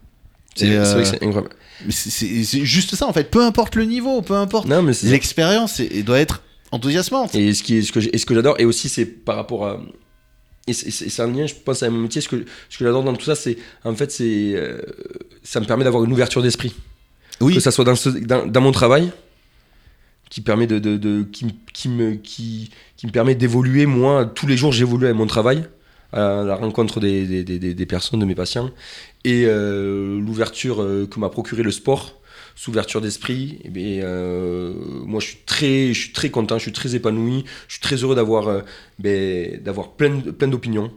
C'est 0.56 0.68
vrai 0.68 0.78
euh, 0.78 1.00
que 1.02 1.06
c'est 1.08 1.24
incroyable. 1.24 1.50
C'est- 1.90 2.44
juste 2.66 2.96
ça, 2.96 3.08
en 3.08 3.14
fait. 3.14 3.30
Peu 3.32 3.44
importe 3.44 3.76
le 3.76 3.86
niveau, 3.86 4.22
peu 4.22 4.36
importe. 4.36 4.68
L'expérience 5.10 5.82
doit 6.06 6.20
être 6.20 6.42
enthousiasmante. 6.72 7.36
Et 7.36 7.54
ce, 7.54 7.64
qui 7.64 7.78
est, 7.78 7.82
ce 7.82 7.92
que 7.92 8.00
j'ai- 8.00 8.16
et 8.16 8.18
ce 8.18 8.26
que 8.26 8.34
j'adore, 8.36 8.56
et 8.60 8.66
aussi 8.66 8.90
c'est 8.90 9.06
par 9.06 9.36
rapport 9.36 9.66
à. 9.68 9.82
Et 10.68 10.72
c'est- 10.74 11.20
un 11.22 11.28
lien, 11.32 11.46
je 11.46 11.54
pense, 11.56 11.84
à 11.84 11.90
mon 11.90 12.00
métier. 12.00 12.22
Ce 12.22 12.30
que, 12.30 12.46
ce 12.70 12.78
que 12.78 12.86
j'adore 12.86 13.04
dans 13.04 13.14
tout 13.16 13.26
ça, 13.26 13.36
c'est. 13.36 13.58
En 13.84 13.94
fait, 13.96 14.12
c'est. 14.12 14.54
euh, 14.56 14.80
ça 15.44 15.60
me 15.60 15.66
permet 15.66 15.84
d'avoir 15.84 16.04
une 16.06 16.12
ouverture 16.14 16.42
d'esprit. 16.42 16.74
Oui. 17.42 17.54
Que 17.56 17.60
ça 17.60 17.72
soit 17.72 17.84
dans, 17.84 17.96
ce- 17.96 18.10
dans, 18.10 18.46
dans 18.48 18.62
mon 18.62 18.72
travail, 18.72 19.12
qui 20.30 20.40
permet 20.42 20.68
de. 20.68 20.80
de, 20.80 20.96
de- 20.98 21.24
qui, 21.24 21.46
me- 21.46 21.52
qui, 21.74 21.90
me, 21.90 22.14
qui, 22.16 22.72
qui 22.96 23.08
me 23.08 23.12
permet 23.12 23.36
d'évoluer. 23.36 23.86
Moi, 23.86 24.26
tous 24.34 24.48
les 24.48 24.56
jours, 24.56 24.72
j'évolue 24.72 25.06
avec 25.06 25.18
mon 25.18 25.28
travail, 25.28 25.66
à 26.14 26.44
la 26.46 26.56
rencontre 26.56 27.00
des, 27.02 27.26
des- 27.26 27.44
des- 27.60 27.74
des 27.74 27.86
personnes, 27.86 28.20
de 28.22 28.26
mes 28.26 28.36
patients. 28.36 28.70
Et 29.26 29.46
euh, 29.46 30.20
l'ouverture 30.20 30.82
euh, 30.82 31.08
que 31.10 31.20
m'a 31.20 31.30
procuré 31.30 31.64
le 31.64 31.72
sport 31.72 32.20
sous 32.56 32.70
ouverture 32.72 33.02
d'esprit, 33.02 33.60
eh 33.64 33.70
bien, 33.70 34.04
euh, 34.04 34.74
moi 35.06 35.20
je 35.20 35.28
suis 35.28 35.38
très, 35.46 35.88
je 35.94 36.00
suis 36.00 36.12
très 36.12 36.30
content, 36.30 36.58
je 36.58 36.64
suis 36.64 36.72
très 36.74 36.94
épanoui, 36.96 37.46
je 37.68 37.74
suis 37.76 37.82
très 37.82 37.96
heureux 37.96 38.16
d'avoir, 38.16 38.62
ben, 39.00 39.60
d'avoir 39.64 39.94
plein, 39.94 40.20
plein 40.20 40.48
d'opinions, 40.50 40.92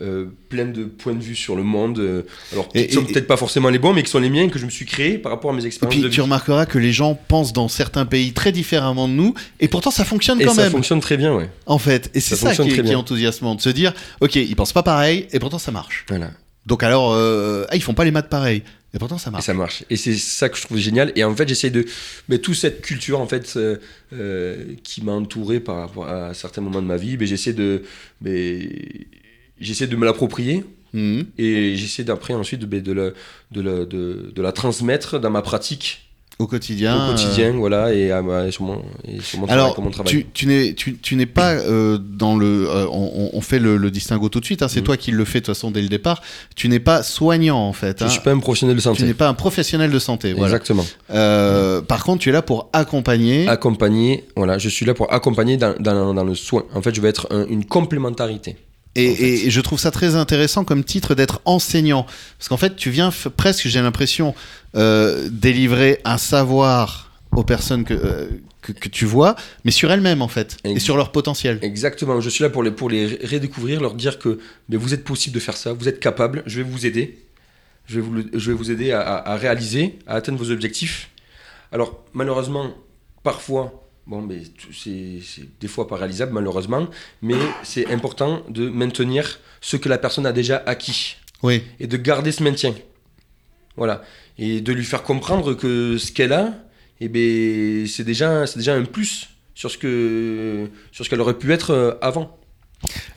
euh, 0.00 0.26
plein 0.48 0.64
de 0.64 0.84
points 0.84 1.12
de 1.14 1.22
vue 1.22 1.34
sur 1.36 1.56
le 1.56 1.62
monde. 1.62 1.98
euh, 1.98 2.22
alors 2.52 2.68
Et- 2.74 2.86
qui 2.86 2.94
sont 2.94 3.02
et- 3.02 3.12
peut-être 3.12 3.26
pas 3.26 3.36
forcément 3.36 3.68
les 3.68 3.78
bons, 3.78 3.92
mais 3.92 4.02
qui 4.02 4.10
sont 4.10 4.18
les 4.18 4.30
miens 4.30 4.48
que 4.48 4.58
je 4.58 4.64
me 4.64 4.70
suis 4.70 4.86
créé 4.86 5.18
par 5.18 5.30
rapport 5.32 5.50
à 5.50 5.54
mes 5.54 5.62
Et 5.62 5.66
expériences 5.66 5.94
puis 5.94 6.02
de 6.02 6.08
tu 6.08 6.20
remarqueras 6.22 6.64
que 6.66 6.78
les 6.78 6.92
gens 6.92 7.14
pensent 7.14 7.52
dans 7.52 7.68
certains 7.68 8.06
pays 8.06 8.32
très 8.32 8.50
différemment 8.50 9.06
de 9.06 9.12
nous, 9.12 9.34
et 9.60 9.68
pourtant 9.68 9.90
ça 9.90 10.04
fonctionne 10.06 10.40
Et 10.40 10.44
quand 10.46 10.54
ça 10.54 10.62
même. 10.62 10.72
fonctionne 10.72 11.00
très 11.00 11.16
bien, 11.18 11.34
ouais. 11.34 11.50
En 11.66 11.78
fait, 11.78 12.10
et 12.14 12.20
c'est 12.20 12.34
Ça 12.36 12.54
ça, 12.54 12.62
qui, 12.64 12.70
est, 12.70 12.72
très 12.74 12.82
qui 12.82 12.92
est 12.92 12.94
enthousiasmant, 12.94 13.56
de 13.56 13.60
se 13.60 13.68
dire, 13.68 13.92
ok, 14.20 14.36
ils 14.36 14.56
pensent 14.56 14.72
pas 14.72 14.82
pareil, 14.84 15.26
et 15.32 15.38
pourtant 15.38 15.58
ça 15.58 15.70
marche. 15.70 16.06
Voilà. 16.08 16.30
Donc 16.66 16.82
alors, 16.82 17.12
euh, 17.12 17.66
ah, 17.68 17.76
ils 17.76 17.82
font 17.82 17.94
pas 17.94 18.04
les 18.04 18.10
maths 18.10 18.28
pareil, 18.28 18.62
et 18.94 18.98
pourtant 18.98 19.18
ça 19.18 19.30
Et 19.30 19.32
marche. 19.32 19.44
ça 19.44 19.54
marche. 19.54 19.84
Et 19.90 19.96
c'est 19.96 20.14
ça 20.14 20.48
que 20.48 20.56
je 20.56 20.62
trouve 20.62 20.78
génial. 20.78 21.12
Et 21.16 21.24
en 21.24 21.34
fait, 21.34 21.46
j'essaye 21.48 21.70
de. 21.70 21.84
Mais 22.28 22.38
toute 22.38 22.54
cette 22.54 22.80
culture, 22.80 23.20
en 23.20 23.26
fait, 23.26 23.52
euh, 23.56 23.76
euh, 24.12 24.74
qui 24.82 25.02
m'a 25.02 25.12
entouré 25.12 25.60
par 25.60 25.76
rapport 25.76 26.08
à 26.08 26.32
certains 26.32 26.60
moments 26.62 26.80
de 26.80 26.86
ma 26.86 26.96
vie, 26.96 27.16
mais 27.18 27.26
j'essaie 27.26 27.52
de. 27.52 27.82
Mais, 28.22 28.68
j'essaie 29.60 29.86
de 29.86 29.96
me 29.96 30.04
l'approprier. 30.04 30.64
Mhm. 30.92 31.26
Et 31.38 31.74
j'essaie 31.76 32.04
d'après 32.04 32.34
ensuite 32.34 32.60
de, 32.60 32.80
de, 32.80 32.92
la, 32.92 33.10
de, 33.50 33.60
la, 33.60 33.84
de, 33.84 34.32
de 34.34 34.42
la 34.42 34.52
transmettre 34.52 35.18
dans 35.18 35.30
ma 35.30 35.42
pratique 35.42 36.08
au 36.38 36.46
quotidien. 36.46 37.06
au 37.06 37.10
quotidien, 37.12 37.52
voilà, 37.52 37.92
et, 37.94 38.10
à 38.10 38.20
ma- 38.22 38.46
et 38.46 38.50
sur 38.50 38.64
mon, 38.64 38.82
et 39.06 39.20
sur 39.20 39.38
mon 39.40 39.46
travail, 39.46 39.64
Alors, 39.64 39.80
mon 39.80 39.90
travail. 39.90 40.10
tu, 40.12 40.26
tu 40.34 40.46
n'es 40.46 40.74
tu, 40.74 40.96
tu 40.98 41.14
n'es 41.16 41.26
pas 41.26 41.52
euh, 41.52 41.98
dans 41.98 42.36
le. 42.36 42.68
euh, 42.68 42.86
on, 42.90 43.30
on 43.32 43.40
fait 43.40 43.58
le, 43.58 43.76
le 43.76 43.90
distinguo 43.90 44.28
tout 44.28 44.40
de 44.40 44.44
suite. 44.44 44.62
hein, 44.62 44.68
c'est 44.68 44.80
Mhm. 44.80 44.86
toi 44.86 44.96
qui 44.96 45.10
le 45.12 45.24
fais 45.24 45.40
de 45.40 45.44
toute 45.46 45.54
façon 45.54 45.70
dès 45.70 45.82
le 45.82 45.88
départ. 45.88 46.22
Tu 46.56 46.68
n'es 46.68 46.80
pas 46.80 47.02
soignant 47.02 47.58
en 47.58 47.72
fait. 47.72 47.98
Je 48.00 48.04
hein. 48.04 48.08
suis 48.08 48.20
pas 48.20 48.32
un 48.32 48.38
professionnel 48.38 48.76
de 48.76 48.80
Tu 48.80 48.84
santé. 48.84 49.04
n'es 49.04 49.14
pas 49.14 49.28
un 49.28 49.34
professionnel 49.34 49.90
de 49.90 49.98
santé. 49.98 50.32
Voilà. 50.32 50.46
Exactement. 50.48 50.84
Euh, 51.10 51.80
Par 51.82 52.04
contre, 52.04 52.22
tu 52.22 52.28
es 52.28 52.32
là 52.32 52.42
pour 52.42 52.68
accompagner. 52.72 53.48
Accompagner, 53.48 54.24
voilà, 54.36 54.58
je 54.58 54.68
suis 54.68 54.84
là 54.86 54.94
pour 54.94 55.12
accompagner 55.12 55.56
dans, 55.56 55.74
dans, 55.78 56.14
dans 56.14 56.24
le 56.24 56.34
soin. 56.34 56.64
En 56.74 56.82
fait, 56.82 56.94
je 56.94 57.00
vais 57.00 57.08
être 57.08 57.26
un- 57.30 57.46
une 57.46 57.64
complémentarité. 57.64 58.56
Et, 58.96 59.10
en 59.10 59.14
fait. 59.14 59.22
et- 59.22 59.46
et 59.46 59.50
je 59.50 59.60
trouve 59.60 59.78
ça 59.78 59.90
très 59.90 60.14
intéressant 60.14 60.64
comme 60.64 60.84
titre 60.84 61.14
d'être 61.14 61.40
enseignant. 61.44 62.06
Parce 62.38 62.48
qu'en 62.48 62.56
fait, 62.56 62.76
tu 62.76 62.90
viens 62.90 63.10
presque, 63.36 63.66
j'ai 63.68 63.80
l'impression, 63.82 64.34
euh, 64.76 65.28
délivrer 65.30 66.00
un 66.04 66.18
savoir 66.18 67.10
aux 67.32 67.42
personnes 67.44 67.84
que, 67.84 67.94
euh, 67.94 68.26
que, 68.62 68.72
que 68.72 68.88
tu 68.88 69.04
vois, 69.04 69.34
mais 69.64 69.70
sur 69.72 69.90
elles-mêmes 69.90 70.22
en 70.22 70.28
fait, 70.28 70.56
et 70.64 70.78
sur 70.78 70.96
leur 70.96 71.10
potentiel. 71.12 71.58
Exactement. 71.62 72.20
Je 72.20 72.30
suis 72.30 72.42
là 72.42 72.50
pour 72.50 72.62
les, 72.62 72.70
pour 72.70 72.88
les 72.88 73.06
redécouvrir, 73.24 73.80
leur 73.80 73.94
dire 73.94 74.18
que 74.18 74.38
mais 74.68 74.76
vous 74.76 74.94
êtes 74.94 75.04
possible 75.04 75.34
de 75.34 75.40
faire 75.40 75.56
ça, 75.56 75.72
vous 75.72 75.88
êtes 75.88 76.00
capable, 76.00 76.42
je 76.46 76.56
vais 76.58 76.68
vous 76.68 76.86
aider. 76.86 77.18
Je 77.86 77.96
vais 77.96 78.00
vous, 78.00 78.22
je 78.32 78.50
vais 78.50 78.56
vous 78.56 78.70
aider 78.70 78.92
à, 78.92 79.00
à- 79.02 79.32
à 79.32 79.36
réaliser, 79.36 79.98
à 80.06 80.14
atteindre 80.14 80.38
vos 80.38 80.50
objectifs. 80.50 81.10
Alors, 81.72 82.02
malheureusement, 82.14 82.70
parfois, 83.22 83.83
bon, 84.06 84.22
mais 84.22 84.42
c'est 84.72 85.60
des 85.60 85.68
fois 85.68 85.86
pas 85.88 85.96
réalisable, 85.96 86.32
malheureusement, 86.32 86.88
mais 87.22 87.36
c'est 87.62 87.90
important 87.92 88.42
de 88.48 88.68
maintenir 88.68 89.40
ce 89.60 89.76
que 89.76 89.88
la 89.88 89.98
personne 89.98 90.26
a 90.26 90.32
déjà 90.32 90.62
acquis 90.66 91.16
Oui. 91.42 91.62
et 91.80 91.86
de 91.86 91.96
garder 91.96 92.32
ce 92.32 92.42
maintien. 92.42 92.74
Voilà. 93.76 94.02
Et 94.38 94.60
de 94.60 94.72
lui 94.72 94.84
faire 94.84 95.02
comprendre 95.02 95.54
que 95.54 95.98
ce 95.98 96.12
qu'elle 96.12 96.32
a, 96.32 96.54
eh 97.00 97.08
ben, 97.08 97.86
c'est 97.86 98.04
déjà, 98.04 98.44
déjà 98.56 98.74
un 98.74 98.84
plus 98.84 99.28
sur 99.54 99.70
ce 99.70 99.78
que 99.78 100.68
sur 100.92 101.04
ce 101.04 101.10
qu'elle 101.10 101.20
aurait 101.20 101.38
pu 101.38 101.52
être 101.52 101.70
euh, 101.70 101.92
avant. 102.00 102.36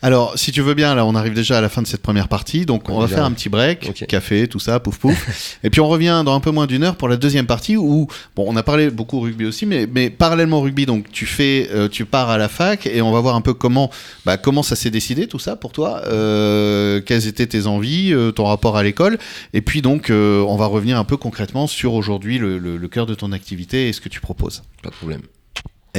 Alors, 0.01 0.37
si 0.37 0.51
tu 0.51 0.61
veux 0.61 0.73
bien, 0.73 0.93
là, 0.95 1.05
on 1.05 1.15
arrive 1.15 1.33
déjà 1.33 1.57
à 1.57 1.61
la 1.61 1.69
fin 1.69 1.81
de 1.81 1.87
cette 1.87 2.01
première 2.01 2.27
partie, 2.27 2.65
donc 2.65 2.89
on 2.89 2.99
va 2.99 3.07
faire 3.15 3.25
un 3.25 3.31
petit 3.31 3.49
break, 3.49 3.85
café, 4.07 4.47
tout 4.47 4.59
ça, 4.59 4.79
pouf 4.79 4.97
pouf, 4.97 5.59
et 5.63 5.69
puis 5.69 5.81
on 5.81 5.87
revient 5.87 6.21
dans 6.25 6.35
un 6.35 6.39
peu 6.39 6.51
moins 6.51 6.67
d'une 6.67 6.83
heure 6.83 6.95
pour 6.95 7.07
la 7.09 7.17
deuxième 7.17 7.47
partie 7.47 7.75
où, 7.77 8.07
bon, 8.35 8.45
on 8.47 8.55
a 8.55 8.63
parlé 8.63 8.89
beaucoup 8.89 9.19
rugby 9.19 9.45
aussi, 9.45 9.65
mais, 9.65 9.87
mais 9.91 10.09
parallèlement 10.09 10.59
au 10.59 10.61
rugby, 10.61 10.85
donc 10.85 11.11
tu 11.11 11.25
fais, 11.25 11.69
euh, 11.73 11.89
tu 11.89 12.05
pars 12.05 12.29
à 12.29 12.37
la 12.37 12.47
fac 12.47 12.85
et 12.85 13.01
on 13.01 13.11
va 13.11 13.19
voir 13.19 13.35
un 13.35 13.41
peu 13.41 13.53
comment, 13.53 13.89
bah, 14.25 14.37
comment 14.37 14.63
ça 14.63 14.75
s'est 14.75 14.91
décidé 14.91 15.27
tout 15.27 15.39
ça 15.39 15.55
pour 15.55 15.71
toi, 15.71 16.01
euh, 16.07 17.01
quelles 17.01 17.27
étaient 17.27 17.47
tes 17.47 17.65
envies, 17.67 18.13
euh, 18.13 18.31
ton 18.31 18.45
rapport 18.45 18.77
à 18.77 18.83
l'école, 18.83 19.17
et 19.53 19.61
puis 19.61 19.81
donc 19.81 20.09
on 20.11 20.55
va 20.57 20.65
revenir 20.67 20.97
un 20.97 21.03
peu 21.03 21.17
concrètement 21.17 21.67
sur 21.67 21.93
aujourd'hui 21.93 22.37
le, 22.37 22.57
le- 22.59 22.77
le 22.77 22.87
cœur 22.87 23.05
de 23.05 23.15
ton 23.15 23.31
activité 23.31 23.89
et 23.89 23.93
ce 23.93 24.01
que 24.01 24.09
tu 24.09 24.21
proposes. 24.21 24.63
Pas 24.83 24.89
de 24.89 24.95
problème. 24.95 25.21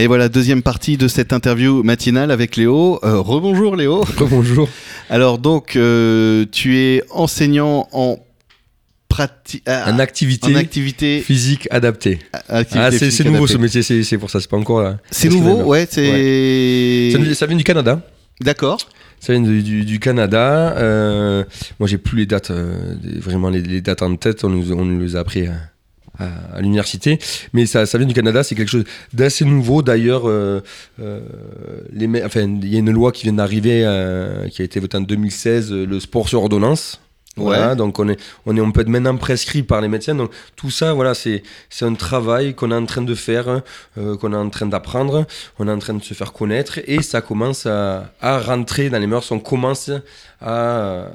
Et 0.01 0.07
voilà, 0.07 0.29
deuxième 0.29 0.63
partie 0.63 0.97
de 0.97 1.09
cette 1.09 1.33
interview 1.33 1.83
matinale 1.83 2.31
avec 2.31 2.55
Léo. 2.57 3.01
Euh, 3.03 3.19
rebonjour 3.19 3.75
Léo. 3.75 4.05
Bonjour. 4.21 4.69
Alors 5.11 5.39
donc, 5.39 5.75
euh, 5.75 6.45
tu 6.53 6.79
es 6.79 7.03
enseignant 7.11 7.89
en 7.91 8.17
pratique, 9.09 9.65
En 9.69 9.99
activité, 9.99 10.53
en 10.53 10.55
activité, 10.55 11.21
physique 11.21 11.67
adaptée. 11.73 12.21
Ah, 12.49 12.63
c'est 12.63 13.25
nouveau 13.25 13.39
adaptée. 13.39 13.53
ce 13.55 13.59
métier, 13.59 13.83
c'est 14.05 14.19
pour 14.19 14.31
ça, 14.31 14.41
c'est 14.41 14.49
pas 14.49 14.57
encore 14.57 14.83
là. 14.83 14.99
C'est 15.11 15.31
nouveau, 15.31 15.65
ouais. 15.65 15.89
C'est 15.91 17.11
Ça, 17.13 17.19
vient- 17.19 17.35
ça 17.35 17.47
vient 17.47 17.57
du 17.57 17.65
Canada. 17.65 18.01
d'accord. 18.41 18.79
Ça 19.19 19.33
vient 19.33 19.43
du, 19.43 19.65
du- 19.65 19.85
du 19.85 19.99
Canada. 19.99 20.77
Euh, 20.79 21.43
moi, 21.81 21.89
j'ai 21.89 21.99
plus 21.99 22.19
les 22.19 22.27
dates, 22.27 22.53
euh, 22.53 22.95
vraiment 23.21 23.51
les, 23.51 23.63
les 23.63 23.81
dates 23.81 24.03
en 24.03 24.15
tête. 24.15 24.45
On 24.45 24.49
nous, 24.49 24.71
on 24.71 24.85
nous 24.85 25.01
les 25.01 25.17
a 25.17 25.21
appris 25.21 25.49
à, 25.49 25.55
à- 26.19 26.57
à 26.57 26.61
l'université. 26.61 27.19
Mais 27.53 27.67
ça, 27.67 27.87
ça 27.87 27.99
vient 27.99 28.07
du 28.07 28.15
Canada. 28.15 28.43
C'est 28.43 28.55
quelque 28.55 28.71
chose 28.71 28.85
d'assez 29.13 29.45
nouveau. 29.45 29.83
D'ailleurs, 29.83 30.29
euh, 30.29 30.61
euh, 31.01 31.21
enfin, 32.25 32.43
il 32.63 32.69
y 32.73 32.77
a 32.77 32.79
une 32.81 32.91
loi 32.91 33.13
qui 33.13 33.25
vient 33.25 33.33
d'arriver, 33.33 33.83
euh, 33.85 34.49
qui 34.49 34.63
a 34.63 34.65
été 34.65 34.81
votée 34.81 34.97
en 34.99 35.03
2016, 35.03 35.73
euh, 35.73 35.87
le 35.87 36.01
sport 36.01 36.29
sur 36.29 36.43
ordonnance. 36.43 37.01
Voilà, 37.41 37.69
Ouais. 37.69 37.77
donc 37.77 38.01
on 38.01 38.09
est, 38.09 38.19
on 38.47 38.57
est, 38.57 38.61
on 38.61 38.73
peut 38.73 38.81
être 38.81 38.89
maintenant 38.89 39.17
prescrit 39.17 39.63
par 39.63 39.81
les 39.81 39.87
médecins. 39.87 40.17
Donc 40.17 40.33
tout 40.57 40.73
ça, 40.73 40.93
voilà, 40.93 41.15
c'est, 41.15 41.45
c'est 41.71 41.85
un 41.85 41.95
travail 41.95 42.53
qu'on 42.57 42.73
est 42.73 42.75
en 42.75 42.85
train 42.85 43.03
de 43.03 43.15
faire, 43.15 43.63
euh, 43.97 44.17
qu'on 44.17 44.33
est 44.33 44.37
en 44.37 44.51
train 44.51 44.67
d'apprendre, 44.67 45.25
on 45.61 45.69
est 45.69 45.71
en 45.71 45.79
train 45.79 45.95
de 45.95 46.03
se 46.03 46.15
faire 46.15 46.33
connaître, 46.33 46.81
et 46.89 47.01
ça 47.01 47.21
commence 47.21 47.65
à, 47.67 48.13
à 48.21 48.41
rentrer 48.41 48.91
dans 48.91 48.99
les 48.99 49.07
mœurs. 49.07 49.31
On 49.31 49.39
commence 49.39 49.89
à, 50.41 51.07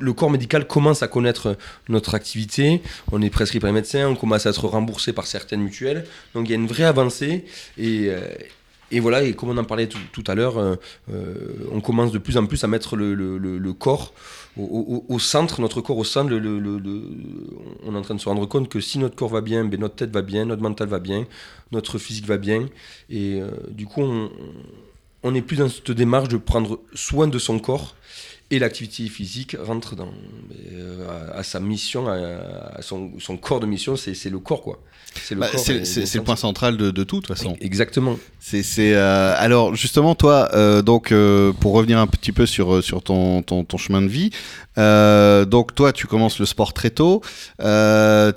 le 0.00 0.12
corps 0.12 0.30
médical 0.30 0.66
commence 0.66 1.02
à 1.02 1.08
connaître 1.08 1.56
notre 1.88 2.14
activité. 2.14 2.82
On 3.12 3.22
est 3.22 3.30
prescrit 3.30 3.60
par 3.60 3.68
les 3.68 3.74
médecins, 3.74 4.08
on 4.08 4.16
commence 4.16 4.46
à 4.46 4.50
être 4.50 4.66
remboursé 4.66 5.12
par 5.12 5.26
certaines 5.26 5.62
mutuelles. 5.62 6.06
Donc 6.34 6.48
il 6.48 6.50
y 6.50 6.54
a 6.54 6.56
une 6.56 6.66
vraie 6.66 6.84
avancée 6.84 7.44
et 7.78 8.08
euh, 8.08 9.00
voilà, 9.00 9.22
et 9.22 9.34
comme 9.34 9.50
on 9.50 9.56
en 9.56 9.64
parlait 9.64 9.86
tout, 9.86 10.24
à 10.26 10.34
l'heure, 10.34 10.58
euh, 10.58 10.74
euh, 11.12 11.34
on 11.70 11.80
commence 11.80 12.10
de 12.10 12.18
plus 12.18 12.36
en 12.36 12.46
plus 12.46 12.64
à 12.64 12.66
mettre 12.66 12.96
le, 12.96 13.72
corps 13.72 14.12
au, 14.56 15.18
centre, 15.20 15.60
notre 15.60 15.80
corps 15.80 15.98
au 15.98 16.04
centre. 16.04 16.32
on 16.34 17.94
est 17.94 17.96
en 17.96 18.02
train 18.02 18.14
de 18.14 18.20
se 18.20 18.28
rendre 18.28 18.46
compte 18.46 18.68
que 18.68 18.80
si 18.80 18.98
notre 18.98 19.14
corps 19.14 19.28
va 19.28 19.42
bien, 19.42 19.64
ben 19.64 19.78
notre 19.78 19.94
tête 19.94 20.10
va 20.10 20.22
bien, 20.22 20.44
notre 20.44 20.62
mental 20.62 20.88
va 20.88 20.98
bien, 20.98 21.26
notre 21.70 21.98
physique 21.98 22.26
va 22.26 22.36
bien. 22.36 22.66
Et 23.10 23.40
du 23.70 23.86
coup, 23.86 24.02
on 24.02 24.30
on 25.22 25.32
n'est 25.32 25.42
plus 25.42 25.56
dans 25.56 25.68
cette 25.68 25.90
démarche 25.90 26.28
de 26.28 26.36
prendre 26.36 26.80
soin 26.94 27.28
de 27.28 27.38
son 27.38 27.58
corps. 27.58 27.94
Et 28.50 28.58
l'activité 28.58 29.08
physique 29.08 29.56
rentre 29.60 29.94
dans, 29.94 30.12
euh, 30.72 31.06
à, 31.34 31.38
à 31.38 31.42
sa 31.42 31.60
mission, 31.60 32.08
à, 32.08 32.16
à 32.74 32.82
son, 32.82 33.12
son 33.20 33.36
corps 33.36 33.60
de 33.60 33.66
mission, 33.66 33.96
c'est 33.96 34.30
le 34.30 34.38
corps, 34.40 34.62
quoi. 34.62 34.80
C'est 35.14 35.34
le 35.34 35.40
Bah, 35.40 35.48
le 35.52 36.20
point 36.22 36.36
central 36.36 36.76
de, 36.76 36.90
de 36.90 37.04
tout, 37.04 37.16
de 37.20 37.26
toute 37.26 37.36
façon. 37.36 37.56
Exactement. 37.60 38.16
C'est, 38.38 38.62
euh, 38.94 39.34
alors 39.36 39.74
justement 39.74 40.14
toi, 40.14 40.48
euh, 40.54 40.82
donc 40.82 41.10
euh, 41.12 41.52
pour 41.52 41.72
revenir 41.72 41.98
un 41.98 42.06
petit 42.06 42.32
peu 42.32 42.46
sur 42.46 42.82
sur 42.82 43.02
ton, 43.02 43.42
ton, 43.42 43.64
ton 43.64 43.76
chemin 43.76 44.02
de 44.02 44.08
vie, 44.08 44.30
donc 44.76 45.74
toi 45.74 45.92
tu 45.92 46.06
commences 46.06 46.38
le 46.38 46.46
sport 46.46 46.72
très 46.72 46.90
tôt, 46.90 47.22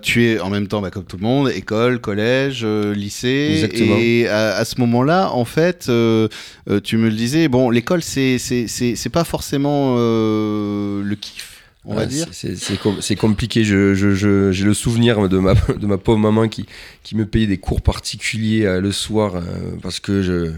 tu 0.02 0.26
es 0.26 0.40
en 0.40 0.50
même 0.50 0.68
temps 0.68 0.82
bah, 0.82 0.90
comme 0.90 1.06
tout 1.06 1.18
le 1.18 1.24
monde, 1.24 1.50
école, 1.50 2.00
collège, 2.02 2.66
lycée, 2.66 3.52
Exactement. 3.54 3.96
et 4.00 4.28
à, 4.28 4.56
à 4.56 4.66
ce 4.66 4.80
moment-là 4.82 5.32
en 5.32 5.46
fait, 5.46 5.84
tu 5.86 6.98
me 6.98 7.10
le 7.10 7.16
disais, 7.16 7.48
bon 7.48 7.70
l'école 7.70 8.02
c'est 8.04 8.40
c'est 8.40 8.68
c'est 8.68 8.96
c'est 8.96 9.10
pas 9.10 9.24
forcément 9.24 9.96
le 11.04 11.16
kiff. 11.16 11.50
On 11.86 11.96
va 11.96 12.02
Ouais, 12.02 12.08
dire. 12.08 12.28
c'est- 12.32 12.56
C'est 12.56 12.56
c'est 12.56 12.78
com- 12.80 12.98
c'est 13.02 13.16
compliqué. 13.18 13.64
Je- 13.66 13.94
je- 13.94 14.14
je- 14.16 14.52
J'ai 14.54 14.64
le 14.66 14.74
souvenir 14.74 15.28
de 15.28 15.38
ma, 15.38 15.54
de 15.54 15.86
ma 15.86 15.98
pauvre 15.98 16.20
maman 16.20 16.48
qui, 16.48 16.66
qui 17.04 17.16
me 17.18 17.26
payait 17.26 17.48
des 17.48 17.58
cours 17.58 17.82
particuliers 17.82 18.66
euh, 18.66 18.80
le 18.80 18.92
soir 18.94 19.36
euh, 19.36 19.42
parce 19.82 20.00
que 20.00 20.22
je 20.22 20.52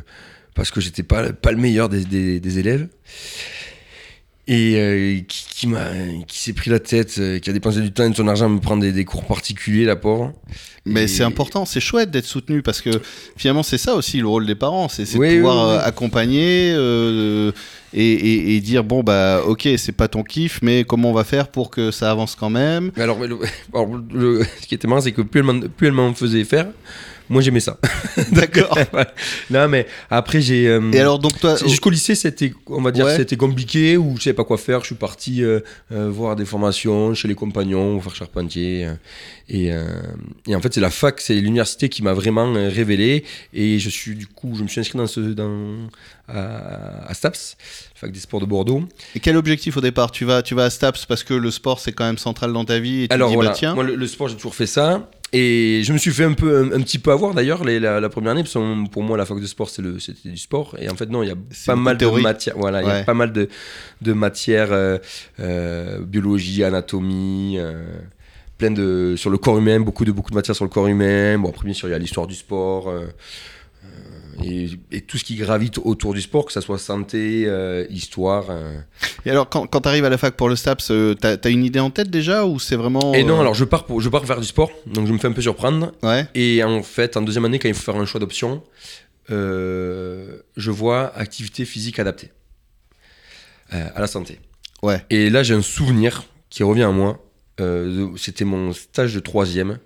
parce 0.53 0.71
que 0.71 0.79
j'étais 0.79 1.03
pas, 1.03 1.33
pas 1.33 1.51
le 1.51 1.57
meilleur 1.57 1.89
des, 1.89 2.05
des- 2.05 2.39
des 2.39 2.59
élèves. 2.59 2.87
Et 4.47 4.75
euh, 4.75 5.19
qui, 5.27 5.45
qui 5.49 5.67
m'a 5.67 5.85
qui 6.27 6.37
s'est 6.39 6.53
pris 6.53 6.69
la 6.69 6.79
tête, 6.79 7.15
euh, 7.17 7.39
qui 7.39 7.49
a 7.49 7.53
dépensé 7.53 7.81
du 7.81 7.91
temps 7.91 8.03
et 8.05 8.11
de 8.11 8.15
son 8.15 8.27
argent 8.27 8.45
à 8.45 8.49
me 8.49 8.59
prendre 8.59 8.83
des, 8.83 8.91
des 8.91 9.03
cours 9.03 9.23
particuliers, 9.25 9.85
la 9.85 9.95
pauvre. 9.95 10.33
Mais 10.85 11.05
Et- 11.05 11.07
c'est 11.07 11.23
important, 11.23 11.65
c'est 11.65 11.79
chouette 11.79 12.11
d'être 12.11 12.25
soutenu 12.27 12.61
parce 12.61 12.79
que 12.79 12.91
finalement 13.35 13.63
c'est 13.63 13.79
ça 13.79 13.95
aussi 13.95 14.19
le 14.19 14.27
rôle 14.27 14.45
des 14.45 14.53
parents, 14.53 14.87
c'est 14.87 15.05
c'est 15.07 15.17
Oui, 15.17 15.31
de 15.31 15.35
pouvoir 15.37 15.55
oui, 15.69 15.73
oui. 15.73 15.79
euh, 15.81 15.87
accompagner 15.87 16.73
euh, 16.75 17.51
et, 17.91 18.11
et- 18.11 18.55
et 18.55 18.61
dire 18.61 18.83
bon 18.83 19.01
bah 19.01 19.41
ok 19.47 19.67
c'est 19.77 19.93
pas 19.93 20.07
ton 20.07 20.21
kiff 20.21 20.59
mais 20.61 20.83
comment 20.83 21.09
on 21.09 21.13
va 21.13 21.23
faire 21.23 21.47
pour 21.47 21.71
que 21.71 21.89
ça 21.89 22.11
avance 22.11 22.35
quand 22.35 22.51
même? 22.51 22.91
Mais 22.95 23.01
alors, 23.01 23.17
mais 23.17 23.25
le- 23.25 23.39
alors, 23.73 23.89
le- 24.13 24.43
ce 24.61 24.67
qui 24.67 24.75
était 24.75 24.87
marrant, 24.87 25.01
c'est 25.01 25.11
que 25.11 25.23
plus 25.23 25.39
elle 25.39 25.45
m'en- 25.47 25.59
plus 25.75 25.87
elle 25.87 25.93
m'en 25.93 26.13
faisait 26.13 26.43
faire, 26.43 26.67
moi 27.29 27.41
j'aimais 27.41 27.59
ça. 27.59 27.77
D'accord. 28.31 28.77
Non, 29.49 29.67
mais 29.67 29.85
après 30.09 30.41
j'ai. 30.41 30.67
euh, 30.67 30.91
Et 30.91 30.99
alors 30.99 31.19
donc 31.19 31.39
toi 31.39 31.57
C'est- 31.57 31.67
Jusqu'au 31.67 31.89
lycée, 31.89 32.15
c'était, 32.15 32.53
on 32.67 32.81
va 32.81 32.91
dire, 32.91 33.05
Ouais. 33.05 33.15
c'était 33.17 33.35
compliqué 33.37 33.97
où 33.97 34.15
je 34.17 34.23
savais 34.23 34.33
pas 34.33 34.43
quoi 34.43 34.57
faire. 34.57 34.81
Je 34.81 34.87
suis 34.87 34.95
parti 34.95 35.43
euh, 35.43 35.59
euh, 35.91 36.09
voir 36.09 36.35
des 36.35 36.45
formations 36.45 37.13
chez 37.13 37.27
les 37.27 37.35
compagnons, 37.35 37.99
faire 38.01 38.15
charpentier. 38.15 38.87
et, 39.49 39.71
et 40.47 40.55
en 40.55 40.61
fait, 40.61 40.73
c'est 40.73 40.81
la 40.81 40.89
fac, 40.89 41.21
c'est 41.21 41.35
l'université 41.35 41.89
qui 41.89 42.01
m'a 42.03 42.13
vraiment 42.13 42.51
révélé. 42.53 43.23
Et 43.53 43.77
je 43.79 43.89
suis 43.89 44.15
du 44.15 44.27
coup, 44.27 44.53
je 44.57 44.63
me 44.63 44.67
suis 44.67 44.79
inscrit 44.81 44.97
dans 44.97 45.07
ce, 45.07 45.19
dans 45.19 45.87
à, 46.27 47.07
à 47.09 47.13
STAPS, 47.13 47.55
fac 47.95 48.11
des 48.11 48.19
sports 48.19 48.39
de 48.41 48.45
Bordeaux. 48.45 48.83
et 49.15 49.19
quel 49.19 49.37
objectif 49.37 49.77
au 49.77 49.81
départ? 49.81 50.11
Tu 50.11 50.25
vas 50.25 50.41
tu 50.41 50.55
vas 50.55 50.65
à 50.65 50.69
Staps 50.69 51.05
parce 51.05 51.23
que 51.23 51.33
le 51.35 51.51
sport 51.51 51.79
c'est 51.79 51.91
quand 51.91 52.05
même 52.05 52.17
central 52.17 52.51
dans 52.51 52.65
ta 52.65 52.79
vie 52.79 53.03
et 53.03 53.07
tu 53.07 53.13
Alors 53.13 53.29
dis 53.29 53.35
voilà, 53.35 53.51
bah 53.51 53.55
tiens 53.57 53.75
moi 53.75 53.83
le, 53.83 53.95
le 53.95 54.07
sport, 54.07 54.27
j'ai 54.27 54.35
toujours 54.35 54.55
fait 54.55 54.65
ça. 54.65 55.07
Et 55.33 55.81
je 55.83 55.91
me 55.91 55.97
suis 55.97 56.11
fait 56.11 56.23
un 56.23 56.33
peu, 56.33 56.59
un, 56.59 56.71
un 56.71 56.81
petit 56.81 56.99
peu 56.99 57.11
avoir 57.11 57.33
d'ailleurs 57.33 57.65
la, 57.65 57.99
la 57.99 58.09
première 58.09 58.31
année, 58.31 58.43
parce 58.43 58.53
que 58.53 58.87
pour 58.87 59.03
moi 59.03 59.17
la 59.17 59.25
fac 59.25 59.39
de 59.39 59.45
sport 59.45 59.69
c'était 59.69 60.29
du 60.29 60.37
sport. 60.37 60.77
Et 60.79 60.87
en 60.87 60.95
fait 60.95 61.09
non, 61.09 61.23
il 61.23 61.29
y 61.29 61.31
a 61.31 61.35
pas 61.65 61.75
mal 61.75 61.97
de 61.97 62.05
matières. 62.05 62.55
Voilà, 62.57 62.81
il 62.81 62.87
y 62.87 62.91
a 62.91 63.03
pas 63.03 63.13
mal 63.13 63.33
de, 63.33 63.49
de 64.01 64.13
matières, 64.13 64.71
euh, 64.71 64.97
euh, 65.39 65.99
biologie, 65.99 66.63
anatomie, 66.63 67.55
euh, 67.57 67.83
plein 68.57 68.71
de 68.71 69.15
sur 69.17 69.29
le 69.29 69.37
corps 69.37 69.57
humain, 69.57 69.79
beaucoup 69.81 70.05
de 70.05 70.13
beaucoup 70.13 70.29
de 70.31 70.35
matières 70.35 70.55
sur 70.55 70.63
le 70.65 70.69
corps 70.69 70.87
humain. 70.87 71.37
Bon 71.37 71.49
après 71.49 71.65
bien 71.65 71.73
sûr 71.73 71.89
il 71.89 71.91
y 71.91 71.95
a 71.95 71.99
l'histoire 71.99 72.27
du 72.27 72.35
sport. 72.35 72.93
Euh, 73.85 74.43
et, 74.43 74.69
et 74.91 75.01
tout 75.01 75.17
ce 75.17 75.23
qui 75.23 75.35
gravite 75.35 75.77
autour 75.77 76.13
du 76.13 76.21
sport, 76.21 76.45
que 76.45 76.51
ça 76.51 76.61
soit 76.61 76.77
santé, 76.77 77.45
euh, 77.45 77.85
histoire. 77.89 78.47
euh. 78.49 78.77
Et 79.25 79.31
alors, 79.31 79.49
quand, 79.49 79.65
quand 79.67 79.81
tu 79.81 79.87
arrives 79.87 80.05
à 80.05 80.09
la 80.09 80.17
fac 80.17 80.35
pour 80.35 80.49
le 80.49 80.55
STAPS, 80.55 80.91
euh, 80.91 81.15
t'as 81.15 81.37
as 81.43 81.49
une 81.49 81.63
idée 81.63 81.79
en 81.79 81.89
tête 81.89 82.09
déjà 82.09 82.45
ou 82.45 82.59
c'est 82.59 82.75
vraiment. 82.75 83.13
Et 83.13 83.23
non, 83.23 83.39
alors 83.39 83.53
je 83.53 83.63
pars, 83.63 83.85
pour, 83.85 84.01
je 84.01 84.09
pars 84.09 84.25
vers 84.25 84.39
du 84.39 84.47
sport, 84.47 84.71
donc 84.85 85.07
je 85.07 85.13
me 85.13 85.17
fais 85.17 85.27
un 85.27 85.31
peu 85.31 85.41
surprendre. 85.41 85.93
Ouais. 86.03 86.27
Et 86.35 86.63
en 86.63 86.83
fait, 86.83 87.15
en 87.17 87.21
deuxième 87.21 87.45
année, 87.45 87.59
quand 87.59 87.69
il 87.69 87.75
faut 87.75 87.83
faire 87.91 87.95
un 87.99 88.05
choix 88.05 88.19
d'option, 88.19 88.61
je 89.29 90.71
vois 90.71 91.15
activité 91.17 91.65
physique 91.65 91.99
adaptée 91.99 92.31
à 93.69 93.99
la 93.99 94.07
santé. 94.07 94.39
Ouais. 94.83 95.03
Et 95.09 95.29
là, 95.29 95.41
j'ai 95.41 95.55
un 95.55 95.63
souvenir 95.63 96.23
qui 96.49 96.61
revient 96.63 96.83
à 96.83 96.91
moi. 96.91 97.21
C'était 98.17 98.45
mon 98.45 98.73
stage 98.73 99.15
de 99.15 99.19
troisième 99.19 99.79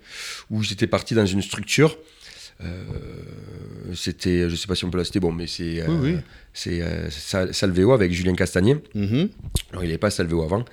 où 0.50 0.64
j'étais 0.64 0.88
parti 0.88 1.14
dans 1.16 1.26
une 1.26 1.42
structure. 1.42 1.98
Euh, 2.62 2.66
C'était, 3.96 4.50
je 4.50 4.56
sais 4.56 4.68
pas 4.68 4.76
si 4.76 4.86
on 4.86 4.92
peut 4.92 4.98
la 5.00 5.04
citer, 5.06 5.20
bon, 5.20 5.32
mais 5.32 5.48
c'est 5.48 5.82
euh, 5.82 5.86
Oui, 5.88 6.12
oui. 6.14 6.18
c'est 6.54 6.82
euh, 6.82 7.10
Sal- 7.10 7.54
Salvéo 7.54 7.92
avec 7.92 8.12
Julien 8.12 8.36
Castagnier. 8.36 8.78
Mhm. 8.94 9.30
Alors, 9.72 9.84
il 9.84 9.88
n'avait 9.88 9.98
pas 9.98 10.12
Salvéo 10.12 10.44
avant. 10.44 10.64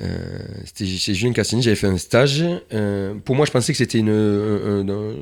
Euh, 0.00 0.38
c'était 0.64 0.86
chez 0.86 1.14
Julien 1.14 1.32
Castagnier, 1.32 1.62
j'avais 1.64 1.74
fait 1.76 1.88
un 1.88 1.98
stage. 1.98 2.44
Euh, 2.72 3.14
pour 3.14 3.34
moi, 3.34 3.44
je 3.46 3.50
pensais 3.50 3.72
que 3.72 3.78
c'était 3.78 3.98
une, 3.98 4.10
un, 4.10 4.88
un- 4.88 5.14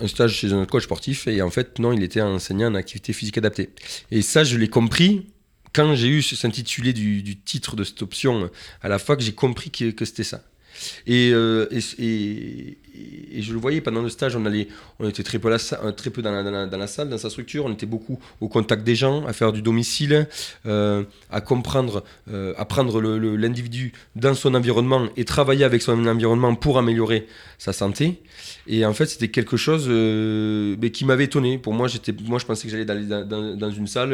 un 0.00 0.06
stage 0.08 0.34
chez 0.34 0.52
un 0.52 0.66
coach 0.66 0.82
sportif. 0.84 1.26
Et 1.28 1.40
en 1.40 1.50
fait, 1.50 1.78
non, 1.78 1.92
il 1.94 2.02
était 2.02 2.20
enseignant 2.20 2.70
en 2.70 2.74
activité 2.74 3.12
physique 3.14 3.38
adaptée. 3.38 3.70
Et 4.10 4.20
ça, 4.20 4.44
je 4.44 4.58
l'ai 4.58 4.68
compris 4.68 5.26
quand 5.72 5.94
j'ai 5.94 6.08
eu 6.08 6.20
cet 6.22 6.44
intitulé 6.44 6.92
du, 6.92 7.22
du 7.22 7.36
titre 7.38 7.76
de 7.76 7.84
cette 7.84 8.02
option 8.02 8.50
à 8.82 8.88
la 8.88 8.98
fac. 8.98 9.20
J'ai 9.20 9.32
compris 9.32 9.70
que, 9.70 9.90
que 9.90 10.04
c'était 10.04 10.24
ça. 10.24 10.42
Et, 11.06 11.30
euh, 11.32 11.66
et, 11.70 11.80
et- 12.04 12.78
et 13.32 13.42
je 13.42 13.52
le 13.52 13.58
voyais 13.58 13.82
pendant 13.82 14.00
le 14.00 14.08
stage, 14.08 14.36
on, 14.36 14.46
allait, 14.46 14.68
on 14.98 15.08
était 15.08 15.22
très 15.22 15.38
peu, 15.38 15.50
la 15.50 15.58
euh, 15.84 15.92
très 15.92 16.08
peu 16.08 16.22
dans, 16.22 16.32
la, 16.32 16.66
dans 16.66 16.78
la- 16.78 16.86
salle, 16.86 17.10
dans 17.10 17.18
sa 17.18 17.28
structure, 17.28 17.66
on 17.66 17.72
était 17.72 17.84
beaucoup 17.86 18.18
au 18.40 18.48
contact 18.48 18.84
des 18.84 18.94
gens, 18.94 19.26
à 19.26 19.34
faire 19.34 19.52
du 19.52 19.60
domicile, 19.60 20.26
euh, 20.64 21.02
à 21.30 21.40
comprendre, 21.42 22.04
euh, 22.32 22.54
à 22.56 22.64
prendre 22.64 23.00
l'individu 23.00 23.92
dans 24.14 24.34
son 24.34 24.54
environnement 24.54 25.08
et 25.18 25.24
travailler 25.26 25.64
avec 25.64 25.82
son 25.82 26.06
environnement 26.06 26.54
pour 26.54 26.78
améliorer 26.78 27.26
sa 27.58 27.74
santé. 27.74 28.22
Et 28.66 28.86
en 28.86 28.94
fait, 28.94 29.06
c'était 29.06 29.28
quelque 29.28 29.56
chose 29.58 29.88
mais 29.88 30.90
qui 30.90 31.04
m'avait 31.04 31.24
étonné. 31.24 31.58
Pour 31.58 31.74
moi, 31.74 31.88
moi, 32.26 32.38
je 32.38 32.46
pensais 32.46 32.66
que 32.66 32.70
j'allais 32.70 32.84
dans, 32.84 33.56
dans- 33.56 33.70
une 33.70 33.86
salle 33.86 34.10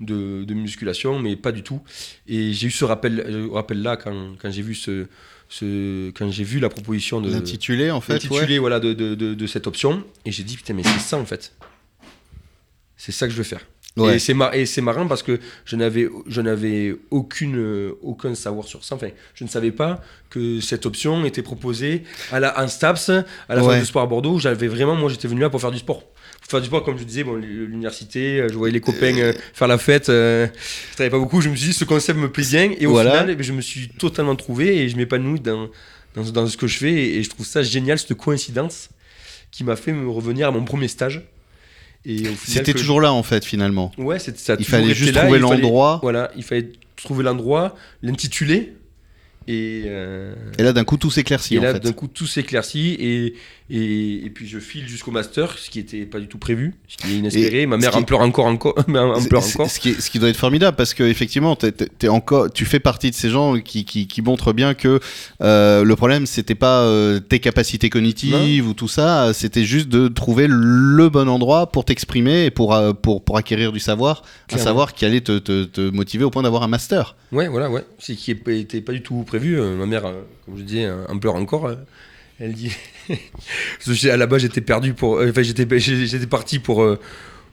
de, 0.00 0.44
de 0.44 0.54
musculation, 0.54 1.18
mais 1.18 1.36
pas 1.36 1.52
du 1.52 1.62
tout. 1.62 1.80
Et 2.26 2.52
j'ai 2.52 2.68
eu 2.68 2.70
ce 2.70 2.84
rappel, 2.84 3.48
rappel 3.52 3.82
là 3.82 3.96
quand, 3.96 4.34
quand 4.40 4.50
j'ai 4.50 4.62
vu 4.62 4.74
ce, 4.74 5.06
ce, 5.50 6.10
quand 6.12 6.30
j'ai 6.30 6.44
vu 6.44 6.60
la 6.60 6.68
proposition 6.70 7.20
de 7.20 7.30
L'intitulé, 7.30 7.90
en 7.90 8.00
fait. 8.00 8.14
l'intitulé 8.14 8.58
voilà, 8.58 8.80
de, 8.80 8.94
de, 8.94 9.14
de, 9.14 9.34
de 9.34 9.46
cette 9.46 9.66
option. 9.66 10.02
Et 10.24 10.32
j'ai 10.32 10.44
dit, 10.44 10.56
putain, 10.56 10.72
mais 10.74 10.84
c'est 10.84 10.98
ça 11.00 11.18
en 11.18 11.26
fait. 11.26 11.52
C'est 12.96 13.12
ça 13.12 13.26
que 13.26 13.32
je 13.32 13.38
veux 13.38 13.44
faire. 13.44 13.66
Ouais. 14.00 14.16
Et 14.16 14.18
c'est 14.18 14.34
mar- 14.34 14.52
marrant 14.82 15.06
parce 15.06 15.22
que 15.22 15.38
je 15.64 15.76
n'avais, 15.76 16.94
aucune, 17.10 17.56
euh, 17.56 17.92
aucun 18.02 18.34
savoir 18.34 18.66
sur 18.66 18.84
ça. 18.84 18.94
Enfin, 18.94 19.08
je 19.34 19.44
ne 19.44 19.48
savais 19.48 19.70
pas 19.72 20.00
que 20.30 20.60
cette 20.60 20.86
option 20.86 21.24
était 21.24 21.42
proposée 21.42 22.02
à 22.32 22.40
la, 22.40 22.62
en 22.62 22.68
STAPS, 22.68 23.10
à 23.48 23.54
la 23.54 23.62
Ouais. 23.62 23.72
fac 23.74 23.80
de 23.80 23.84
sport 23.84 24.02
à 24.02 24.06
Bordeaux. 24.06 24.34
où 24.34 24.38
J'avais 24.38 24.68
vraiment, 24.68 24.94
moi, 24.94 25.10
j'étais 25.10 25.28
venu 25.28 25.40
là 25.40 25.50
pour 25.50 25.60
faire 25.60 25.70
du 25.72 25.78
sport. 25.78 26.00
Pour 26.40 26.50
faire 26.50 26.60
du 26.60 26.66
sport, 26.66 26.82
comme 26.84 26.98
je 26.98 27.04
disais, 27.04 27.24
bon, 27.24 27.34
l'université, 27.36 28.40
euh, 28.40 28.48
je 28.48 28.54
voyais 28.54 28.72
les 28.72 28.80
copains 28.80 29.16
euh, 29.18 29.32
faire 29.52 29.68
la 29.68 29.78
fête. 29.78 30.08
euh, 30.08 30.46
je 30.90 30.92
travaillais 30.94 31.10
pas 31.10 31.18
beaucoup. 31.18 31.40
Je 31.40 31.48
me 31.48 31.56
suis 31.56 31.68
dit, 31.68 31.72
ce 31.74 31.84
concept 31.84 32.18
me 32.18 32.30
plaît 32.30 32.44
bien. 32.48 32.72
Et 32.78 32.86
au 32.86 32.90
Voilà. 32.92 33.10
final, 33.12 33.30
eh 33.30 33.34
bien, 33.34 33.46
je 33.46 33.52
me 33.52 33.60
suis 33.60 33.88
totalement 33.88 34.36
trouvé 34.36 34.78
et 34.78 34.88
je 34.88 34.96
m'épanouis 34.96 35.40
dans, 35.40 35.68
dans, 36.14 36.22
dans 36.30 36.46
ce 36.46 36.56
que 36.56 36.66
je 36.66 36.78
fais. 36.78 36.92
Et, 36.92 37.18
et 37.18 37.22
je 37.22 37.30
trouve 37.30 37.46
ça 37.46 37.62
génial, 37.62 37.98
cette 37.98 38.14
coïncidence 38.14 38.88
qui 39.50 39.64
m'a 39.64 39.76
fait 39.76 39.92
me 39.92 40.08
revenir 40.08 40.48
à 40.48 40.50
mon 40.50 40.64
premier 40.64 40.88
stage. 40.88 41.22
C'était 42.04 42.72
que- 42.72 42.78
toujours 42.78 43.00
là, 43.00 43.12
en 43.12 43.22
fait, 43.22 43.44
finalement. 43.44 43.92
Ouais, 43.98 44.18
ça 44.18 44.30
a 44.52 44.56
Il 44.58 44.64
fallait 44.64 44.94
juste 44.94 45.14
là, 45.14 45.22
trouver 45.22 45.38
l'endroit. 45.38 45.98
Voilà, 46.02 46.30
il 46.36 46.42
fallait 46.42 46.72
trouver 46.96 47.24
l'endroit, 47.24 47.74
l'intitulé. 48.02 48.74
Et, 49.48 49.82
euh, 49.86 50.34
Et 50.58 50.62
là, 50.62 50.72
d'un 50.72 50.84
coup, 50.84 50.96
tout 50.96 51.10
s'éclaircit, 51.10 51.56
et 51.56 51.58
en 51.58 51.62
là, 51.62 51.72
fait. 51.74 51.80
d'un 51.80 51.92
coup, 51.92 52.06
tout 52.06 52.26
s'éclaircit. 52.26 52.96
Et, 53.00 53.34
et, 53.70 54.26
et 54.26 54.30
puis, 54.30 54.46
je 54.46 54.58
file 54.58 54.86
jusqu'au 54.88 55.10
master, 55.10 55.58
ce 55.58 55.70
qui 55.70 55.78
n'était 55.78 56.04
pas 56.04 56.20
du 56.20 56.28
tout 56.28 56.38
prévu, 56.38 56.74
ce 56.88 56.96
qui 56.98 57.12
est 57.14 57.16
inespéré. 57.18 57.66
Ma 57.70 57.76
mère 57.76 57.96
en 57.96 58.02
pleure 58.02 58.20
encore, 58.20 58.46
encore, 58.46 58.74
en 58.78 59.22
pleure. 59.24 59.42
Ce 59.42 59.78
qui, 59.80 59.90
est- 59.90 60.00
ce 60.00 60.10
qui 60.10 60.18
doit 60.18 60.28
être 60.28 60.36
formidable 60.36 60.76
parce 60.76 60.94
que 60.94 61.02
effectivement, 61.04 61.56
t'es- 61.56 61.72
t'es- 61.72 61.88
t'es 61.98 62.08
encore, 62.08 62.52
tu 62.52 62.64
fais 62.64 62.80
partie 62.80 63.10
de 63.10 63.14
ces 63.14 63.30
gens 63.30 63.58
qui, 63.60 63.84
qui, 63.84 64.06
qui 64.06 64.22
montrent 64.22 64.52
bien 64.52 64.74
que 64.74 65.00
euh, 65.42 65.84
le 65.84 65.96
problème 65.96 66.26
c'était 66.26 66.54
pas 66.54 66.80
euh, 66.82 67.20
tes 67.20 67.38
capacités 67.38 67.90
cognitives 67.90 68.66
ou 68.68 68.74
tout 68.74 68.88
ça, 68.88 69.32
c'était 69.32 69.64
juste 69.64 69.88
de 69.88 70.08
trouver 70.08 70.46
le 70.48 71.08
bon 71.08 71.28
endroit 71.28 71.70
pour 71.70 71.84
t'exprimer 71.84 72.46
et 72.46 72.50
pour, 72.50 72.76
pour, 73.02 73.22
pour 73.24 73.36
acquérir 73.36 73.72
du 73.72 73.80
savoir, 73.80 74.22
un 74.22 74.46
Clairement. 74.48 74.64
savoir 74.64 74.94
qui 74.94 75.04
allait 75.04 75.20
te, 75.20 75.38
te, 75.38 75.64
te 75.64 75.80
motiver 75.90 76.24
au 76.24 76.30
point 76.30 76.42
d'avoir 76.42 76.62
un 76.62 76.68
master. 76.68 77.16
Ouais, 77.32 77.46
voilà, 77.48 77.70
ouais. 77.70 77.84
C'est 78.00 78.16
qui 78.16 78.34
n'était 78.46 78.80
pas 78.80 78.92
du 78.92 79.02
tout 79.02 79.22
prévu. 79.30 79.58
Euh, 79.60 79.76
ma 79.76 79.86
mère, 79.86 80.06
euh, 80.06 80.22
comme 80.44 80.56
je 80.58 80.62
disais, 80.62 80.84
euh, 80.86 81.06
en 81.08 81.18
pleure 81.18 81.36
encore. 81.36 81.66
euh, 81.66 81.76
elle 82.38 82.52
dit. 82.54 82.72
À 84.10 84.16
la 84.16 84.26
base, 84.26 84.42
j'étais 84.42 84.60
perdu 84.60 84.94
pour. 84.94 85.18
euh, 85.18 85.30
Enfin, 85.30 85.42
j'étais, 85.42 85.66
j'étais 85.78 86.26
parti 86.26 86.58
pour, 86.58 86.84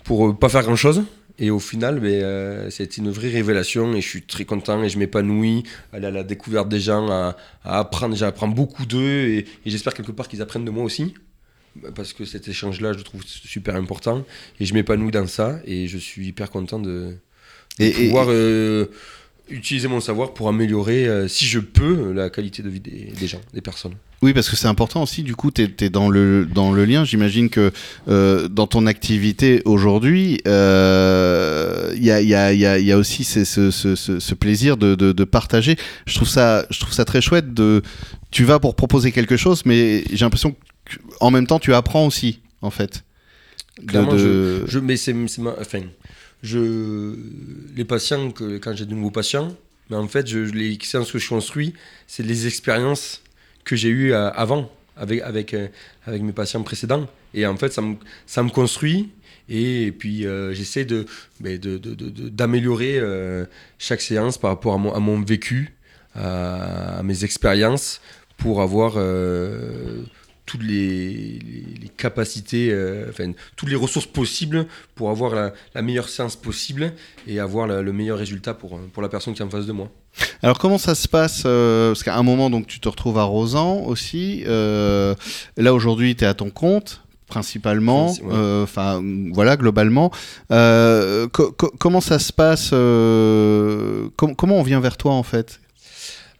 pour 0.03 0.37
pas 0.37 0.49
faire 0.49 0.63
grand 0.63 0.75
chose. 0.75 1.03
Et 1.39 1.51
au 1.51 1.59
final, 1.59 1.99
ben, 1.99 2.07
euh, 2.23 2.69
c'était 2.71 2.95
une 2.97 3.11
vraie 3.11 3.29
révélation 3.29 3.93
et 3.93 4.01
je 4.01 4.07
suis 4.07 4.23
très 4.23 4.43
content 4.45 4.81
et 4.83 4.89
je 4.89 4.97
m'épanouis. 4.97 5.63
Aller 5.93 6.07
à 6.07 6.11
la 6.11 6.23
découverte 6.23 6.67
des 6.69 6.79
gens, 6.79 7.09
à, 7.11 7.35
à 7.63 7.79
apprendre. 7.79 8.15
J'apprends 8.15 8.47
beaucoup 8.47 8.85
d'eux 8.85 9.27
et, 9.27 9.37
et 9.65 9.69
j'espère 9.69 9.93
quelque 9.93 10.11
part 10.11 10.27
qu'ils 10.27 10.41
apprennent 10.41 10.65
de 10.65 10.71
moi 10.71 10.83
aussi. 10.83 11.13
Parce 11.95 12.11
que 12.13 12.25
cet 12.25 12.47
échange-là, 12.47 12.93
je 12.93 12.97
le 12.97 13.03
trouve 13.03 13.23
super 13.25 13.75
important 13.75 14.25
et 14.59 14.65
je 14.65 14.73
m'épanouis 14.73 15.11
dans 15.11 15.27
ça 15.27 15.59
et 15.65 15.87
je 15.87 15.99
suis 15.99 16.25
hyper 16.27 16.49
content 16.49 16.79
de, 16.79 17.13
de 17.79 17.83
Et- 17.85 17.89
et- 17.89 18.05
pouvoir 18.07 18.27
euh, 18.29 18.87
utiliser 19.49 19.87
mon 19.87 19.99
savoir 20.01 20.33
pour 20.33 20.49
améliorer, 20.49 21.07
euh, 21.07 21.27
si 21.27 21.45
je 21.45 21.59
peux, 21.59 22.11
la 22.13 22.29
qualité 22.29 22.61
de 22.63 22.69
vie 22.69 22.79
des, 22.79 23.11
des 23.19 23.27
gens, 23.27 23.41
des 23.53 23.61
personnes. 23.61 23.93
Oui, 24.23 24.33
parce 24.33 24.49
que 24.49 24.55
c'est 24.55 24.67
important 24.67 25.03
aussi. 25.03 25.21
Du 25.23 25.35
coup, 25.35 25.51
tu 25.51 25.61
es, 25.79 25.89
dans, 25.89 26.09
le, 26.09 26.45
dans 26.45 26.71
le 26.71 26.85
lien. 26.85 27.05
J'imagine 27.05 27.49
que 27.49 27.71
euh, 28.07 28.47
dans 28.47 28.65
ton 28.65 28.87
activité 28.87 29.61
aujourd'hui, 29.65 30.41
euh, 30.47 31.93
il 31.95 32.03
y, 32.03 32.11
a, 32.11 32.21
il 32.21 32.27
y, 32.27 32.33
a, 32.35 32.51
il 32.53 32.59
y, 32.59 32.65
a, 32.65 32.79
il 32.79 32.85
y 32.85 32.91
a 32.91 32.97
aussi 32.97 33.23
ce, 33.23 33.45
ce, 33.45 33.69
ce, 33.71 33.95
ce- 33.95 34.19
ce 34.19 34.33
plaisir 34.33 34.75
de, 34.77 34.95
de, 34.95 35.11
de 35.11 35.23
partager. 35.23 35.75
Je 36.07 36.15
trouve, 36.15 36.27
ça, 36.27 36.65
je 36.71 36.79
trouve 36.79 36.93
ça 36.93 37.05
très 37.05 37.21
chouette. 37.21 37.53
De, 37.53 37.81
tu 38.31 38.43
vas 38.43 38.59
pour 38.59 38.75
proposer 38.75 39.11
quelque 39.11 39.37
chose, 39.37 39.63
mais 39.65 40.03
j'ai 40.11 40.25
l'impression 40.25 40.55
qu'en 41.19 41.31
même 41.31 41.45
temps, 41.47 41.59
tu 41.59 41.73
apprends 41.73 42.05
aussi, 42.07 42.39
en 42.61 42.71
fait. 42.71 43.03
De- 43.81 44.65
Je, 44.67 44.79
mais 44.79 44.97
c'est, 44.97 45.15
c'est 45.27 45.41
ma- 45.41 45.55
enfin, 45.61 45.81
je, 46.43 47.15
les 47.75 47.85
patients, 47.85 48.31
que, 48.31 48.57
quand 48.57 48.75
j'ai 48.75 48.85
de 48.85 48.93
nouveaux 48.93 49.11
patients, 49.11 49.55
mais 49.89 49.95
en 49.95 50.07
fait, 50.07 50.27
je, 50.27 50.39
les 50.39 50.77
séances 50.83 51.11
que 51.11 51.19
je 51.19 51.29
construis, 51.29 51.73
c'est 52.07 52.23
les 52.23 52.47
expériences 52.47 53.21
que 53.63 53.75
j'ai 53.75 53.89
eues 53.89 54.13
euh, 54.13 54.29
avant 54.31 54.71
avec, 54.95 55.21
avec, 55.21 55.53
euh, 55.53 55.67
avec 56.05 56.21
mes 56.21 56.31
patients 56.33 56.63
précédents. 56.63 57.07
Et 57.33 57.45
en 57.45 57.55
fait, 57.55 57.71
ça 57.71 57.81
me, 57.81 57.95
ça 58.25 58.43
me 58.43 58.49
construit. 58.49 59.09
Et, 59.49 59.93
puis, 59.97 60.25
euh, 60.25 60.53
j'essaie 60.53 60.85
de, 60.85 61.05
ben, 61.39 61.57
de, 61.57 61.77
de- 61.77 61.93
de- 61.95 62.29
d'améliorer 62.29 62.97
euh, 62.99 63.45
chaque 63.79 64.01
séance 64.01 64.37
par 64.37 64.51
rapport 64.51 64.73
à 64.73 64.77
mon, 64.77 64.93
à 64.93 64.99
mon 64.99 65.21
vécu, 65.21 65.73
à, 66.15 67.01
mes 67.03 67.23
expériences, 67.23 68.01
pour 68.37 68.61
avoir 68.61 68.93
toutes 70.47 70.63
les, 70.63 71.37
les- 71.39 71.63
les 71.83 71.89
capacités, 71.95 72.69
euh, 72.71 73.05
enfin, 73.11 73.31
toutes 73.55 73.69
les 73.69 73.75
ressources 73.75 74.07
possibles 74.07 74.65
pour 74.95 75.11
avoir 75.11 75.35
la, 75.35 75.53
la 75.75 75.81
meilleure 75.83 76.09
séance 76.09 76.35
possible 76.35 76.93
et 77.27 77.39
avoir 77.39 77.67
la- 77.67 77.83
le 77.83 77.93
meilleur 77.93 78.17
résultat 78.17 78.55
pour, 78.55 78.79
pour 78.93 79.03
la 79.03 79.09
personne 79.09 79.35
qui 79.35 79.41
est 79.43 79.45
en 79.45 79.49
face 79.51 79.67
de 79.67 79.73
moi. 79.73 79.91
Alors 80.41 80.57
comment 80.57 80.79
ça 80.79 80.95
se 80.95 81.07
passe 81.07 81.43
euh, 81.45 81.91
Parce 81.91 82.01
qu'à 82.01 82.15
un 82.15 82.23
moment, 82.23 82.49
donc, 82.49 82.65
tu 82.65 82.79
te 82.79 82.89
retrouves 82.89 83.19
à 83.19 83.23
Rosan 83.23 83.83
aussi. 83.85 84.43
euh, 84.47 85.13
là, 85.57 85.75
aujourd'hui, 85.75 86.15
tu 86.15 86.23
es 86.23 86.27
à 86.27 86.33
ton 86.33 86.49
compte 86.49 87.03
principalement, 87.27 88.13
ouais. 88.13 88.19
euh, 88.31 88.63
enfin 88.63 89.03
voilà 89.33 89.57
globalement. 89.57 90.11
Euh, 90.49 91.27
co- 91.27 91.51
co- 91.51 91.73
comment 91.77 91.99
ça 91.99 92.19
se 92.19 92.31
passe 92.31 92.69
euh, 92.71 94.07
com- 94.15 94.33
Comment 94.33 94.55
on 94.57 94.63
vient 94.63 94.79
vers 94.79 94.95
toi 94.95 95.11
en 95.11 95.23
fait? 95.23 95.59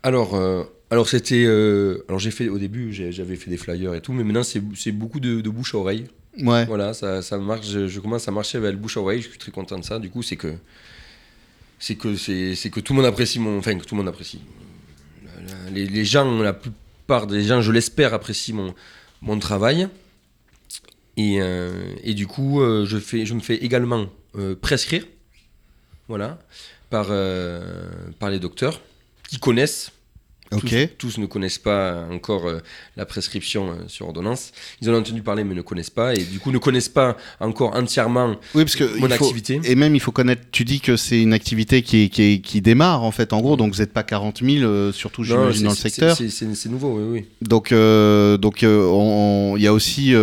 Alors, 0.02 0.36
euh, 0.36 0.64
alors 0.90 1.08
c'était, 1.10 1.44
euh, 1.46 2.04
alors 2.08 2.20
j'ai 2.20 2.32
fait 2.32 2.50
au 2.50 2.58
début, 2.58 2.94
j'avais 2.94 3.36
fait 3.36 3.50
des 3.50 3.58
flyers 3.58 3.94
et 3.94 4.02
tout, 4.02 4.14
mais 4.14 4.24
maintenant 4.24 4.44
c'est 4.44 4.92
beaucoup 4.92 5.20
de, 5.20 5.42
de 5.42 5.50
bouche 5.50 5.76
à 5.76 5.78
oreille. 5.78 6.06
Ouais. 6.40 6.66
Voilà, 6.66 6.94
ça, 6.94 7.22
ça 7.22 7.38
marche. 7.38 7.68
Je, 7.68 7.88
je 7.88 8.00
commence 8.00 8.28
à 8.28 8.32
marcher 8.32 8.60
avec 8.60 8.72
le 8.72 8.78
bouche 8.78 8.98
à 8.98 9.02
oreille. 9.02 9.22
Je 9.22 9.30
suis 9.30 9.40
très 9.40 9.52
content 9.52 9.80
de 9.80 9.84
ça. 9.84 9.98
Du 9.98 10.10
coup, 10.10 10.22
c'est 10.22 10.36
que 10.36 10.54
c'est 11.80 11.96
que 11.96 12.16
c'est 12.16 12.70
que 12.70 12.80
tout 12.80 12.94
le 12.94 12.98
monde 12.98 13.08
apprécie 13.08 13.40
mon, 13.40 13.58
enfin 13.58 13.76
que 13.78 13.84
tout 13.84 13.96
le 13.96 14.02
monde 14.02 14.08
apprécie. 14.08 14.42
Les, 15.72 15.86
les 15.86 16.06
gens, 16.06 16.42
la 16.42 16.54
plupart 16.54 17.26
des 17.26 17.44
gens, 17.44 17.62
je 17.62 17.72
l'espère, 17.72 18.14
apprécient 18.14 18.56
mon 18.56 18.76
mon 19.22 19.40
travail. 19.40 19.90
Et, 21.16 21.42
euh, 21.42 21.92
et 22.04 22.14
du 22.14 22.28
coup, 22.28 22.62
euh, 22.62 22.86
je 22.86 23.00
fais, 23.00 23.26
je 23.26 23.34
me 23.34 23.40
fais 23.40 23.56
également 23.56 24.06
euh, 24.36 24.56
prescrire, 24.56 25.04
voilà, 26.08 26.38
par 26.92 27.08
par 28.20 28.30
les 28.30 28.40
docteurs 28.40 28.82
qui 29.28 29.40
connaissent 29.40 29.92
Tous, 30.52 30.70
tous 30.98 31.18
ne 31.18 31.26
connaissent 31.26 31.58
pas 31.58 32.06
encore 32.12 32.48
euh, 32.48 32.60
la 32.96 33.06
prescription 33.06 33.70
euh, 33.72 33.74
sur 33.88 34.08
ordonnance. 34.08 34.52
Ils 34.82 34.90
en 34.90 34.94
ont 34.94 34.98
entendu 35.00 35.22
parler 35.22 35.44
mais 35.44 35.54
ne 35.56 35.62
connaissent 35.62 35.90
pas 35.90 36.14
et 36.16 36.24
du 36.24 36.40
coup 36.40 36.52
ne 36.52 36.58
connaissent 36.58 36.90
pas 36.90 37.18
encore 37.40 37.76
entièrement 37.76 38.36
Oui, 38.56 38.64
parce 38.64 38.76
que 38.76 38.86
mon 39.00 39.08
faut- 39.10 39.14
activité. 39.26 39.60
et 39.66 39.76
même 39.76 39.94
il 39.96 40.00
faut 40.00 40.12
connaître. 40.12 40.44
Tu 40.52 40.64
dis 40.64 40.80
que 40.80 40.96
c'est 40.96 41.22
une 41.22 41.34
activité 41.34 41.82
qui, 41.82 42.62
démarre 42.62 43.04
en 43.04 43.12
fait. 43.12 43.34
En 43.34 43.42
gros, 43.42 43.58
donc 43.58 43.74
vous 43.74 43.80
n'êtes 43.82 43.94
pas 43.94 44.04
40 44.04 44.42
000, 44.44 44.64
euh, 44.64 44.92
surtout 44.92 45.24
j'imagine 45.24 45.64
dans 45.64 45.70
le 45.72 45.76
secteur. 45.76 46.16
c'est- 46.16 46.66
nouveau, 46.70 46.98
oui, 47.00 47.04
oui. 47.20 47.26
Donc, 47.42 47.72
euh, 47.72 48.38
donc, 48.38 48.62
il 48.62 49.62
y 49.62 49.68
a 49.68 49.74
aussi 49.74 50.14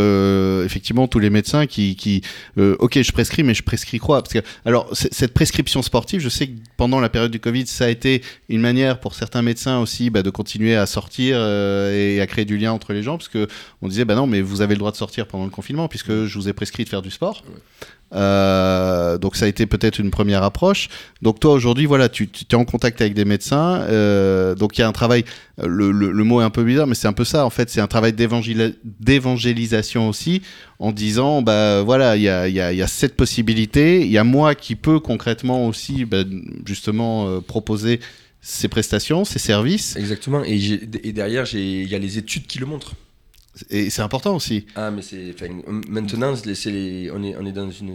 effectivement 0.64 1.06
tous 1.08 1.18
les 1.18 1.30
médecins 1.30 1.66
qui, 1.66 1.96
qui 1.96 2.22
ok, 2.56 3.00
je 3.02 3.12
prescris, 3.12 3.42
mais 3.42 3.54
je 3.54 3.62
prescris 3.62 3.98
quoi? 3.98 4.22
Parce 4.22 4.32
que, 4.34 4.40
alors, 4.64 4.88
cette 4.92 5.34
prescription 5.34 5.82
sportive, 5.82 6.20
je 6.20 6.28
sais 6.28 6.46
que 6.48 6.52
pendant 6.76 7.00
la 7.00 7.08
période 7.08 7.30
du 7.30 7.40
Covid, 7.40 7.66
ça 7.66 7.84
a 7.86 7.88
été 7.88 8.22
une 8.48 8.60
manière 8.60 9.00
pour 9.00 9.14
certains 9.14 9.42
médecins 9.42 9.78
aussi 9.80 10.10
bah, 10.14 10.22
de 10.22 10.30
continuer 10.30 10.74
à 10.76 10.86
sortir 10.86 11.36
euh, 11.38 11.92
et 12.16 12.20
à 12.22 12.26
créer 12.26 12.46
du 12.46 12.56
lien 12.56 12.72
entre 12.72 12.94
les 12.94 13.02
gens, 13.02 13.18
parce 13.18 13.28
que 13.28 13.46
on 13.82 13.88
disait, 13.88 14.06
bah 14.06 14.14
non, 14.14 14.26
mais 14.26 14.40
vous 14.40 14.62
avez 14.62 14.74
le 14.74 14.78
droit 14.78 14.92
de 14.92 14.96
sortir 14.96 15.26
pendant 15.26 15.44
le 15.44 15.50
confinement, 15.50 15.88
puisque 15.88 16.24
je 16.24 16.38
vous 16.38 16.48
ai 16.48 16.54
prescrit 16.54 16.84
de 16.84 16.88
faire 16.88 17.02
du 17.02 17.10
sport. 17.10 17.44
Euh, 18.14 19.18
donc 19.18 19.34
ça 19.34 19.44
a 19.46 19.48
été 19.48 19.66
peut-être 19.66 19.98
une 19.98 20.10
première 20.12 20.44
approche. 20.44 20.88
Donc 21.20 21.40
toi 21.40 21.52
aujourd'hui, 21.52 21.84
voilà, 21.86 22.08
tu, 22.08 22.28
tu 22.28 22.44
es 22.48 22.54
en 22.54 22.64
contact 22.64 23.00
avec 23.00 23.12
des 23.14 23.24
médecins. 23.24 23.80
euh, 23.88 24.54
donc 24.54 24.78
il 24.78 24.82
y 24.82 24.84
a 24.84 24.88
un 24.88 24.92
travail. 24.92 25.24
Le, 25.62 25.90
le- 25.90 26.12
le 26.12 26.24
mot 26.24 26.40
est 26.40 26.44
un 26.44 26.50
peu 26.50 26.62
bizarre, 26.64 26.86
mais 26.86 26.94
c'est 26.94 27.08
un 27.08 27.12
peu 27.12 27.24
ça. 27.24 27.44
En 27.44 27.50
fait, 27.50 27.70
c'est 27.70 27.80
un 27.80 27.86
travail 27.88 28.12
d'évangélisation 28.12 30.08
aussi, 30.08 30.42
en 30.78 30.92
disant, 30.92 31.42
bah 31.42 31.82
voilà, 31.82 32.16
il 32.16 32.22
y 32.22 32.28
a, 32.28 32.48
y 32.48 32.60
a- 32.60 32.72
y 32.72 32.82
a 32.82 32.86
cette 32.86 33.16
possibilité. 33.16 34.02
Il 34.02 34.10
y 34.10 34.18
a 34.18 34.24
moi 34.24 34.54
qui 34.54 34.76
peux 34.76 35.00
concrètement 35.00 35.66
aussi, 35.66 36.04
bah, 36.04 36.22
justement, 36.66 37.28
euh, 37.28 37.40
proposer 37.40 38.00
ces 38.46 38.68
prestations, 38.68 39.24
ces 39.24 39.38
services. 39.38 39.96
Exactement. 39.96 40.44
Et, 40.44 40.58
derrière, 41.12 41.46
il 41.54 41.88
y 41.88 41.94
a 41.94 41.98
les 41.98 42.18
études 42.18 42.46
qui 42.46 42.58
le 42.58 42.66
montrent. 42.66 42.92
Et 43.70 43.88
c'est 43.88 44.02
important 44.02 44.36
aussi. 44.36 44.66
Ah, 44.74 44.90
mais 44.90 45.00
c'est. 45.00 45.34
Maintenant, 45.88 46.34
c'est 46.36 46.70
les- 46.70 47.10
on, 47.10 47.22
est, 47.22 47.34
on 47.36 47.46
est 47.46 47.52
dans 47.52 47.70
une 47.70 47.72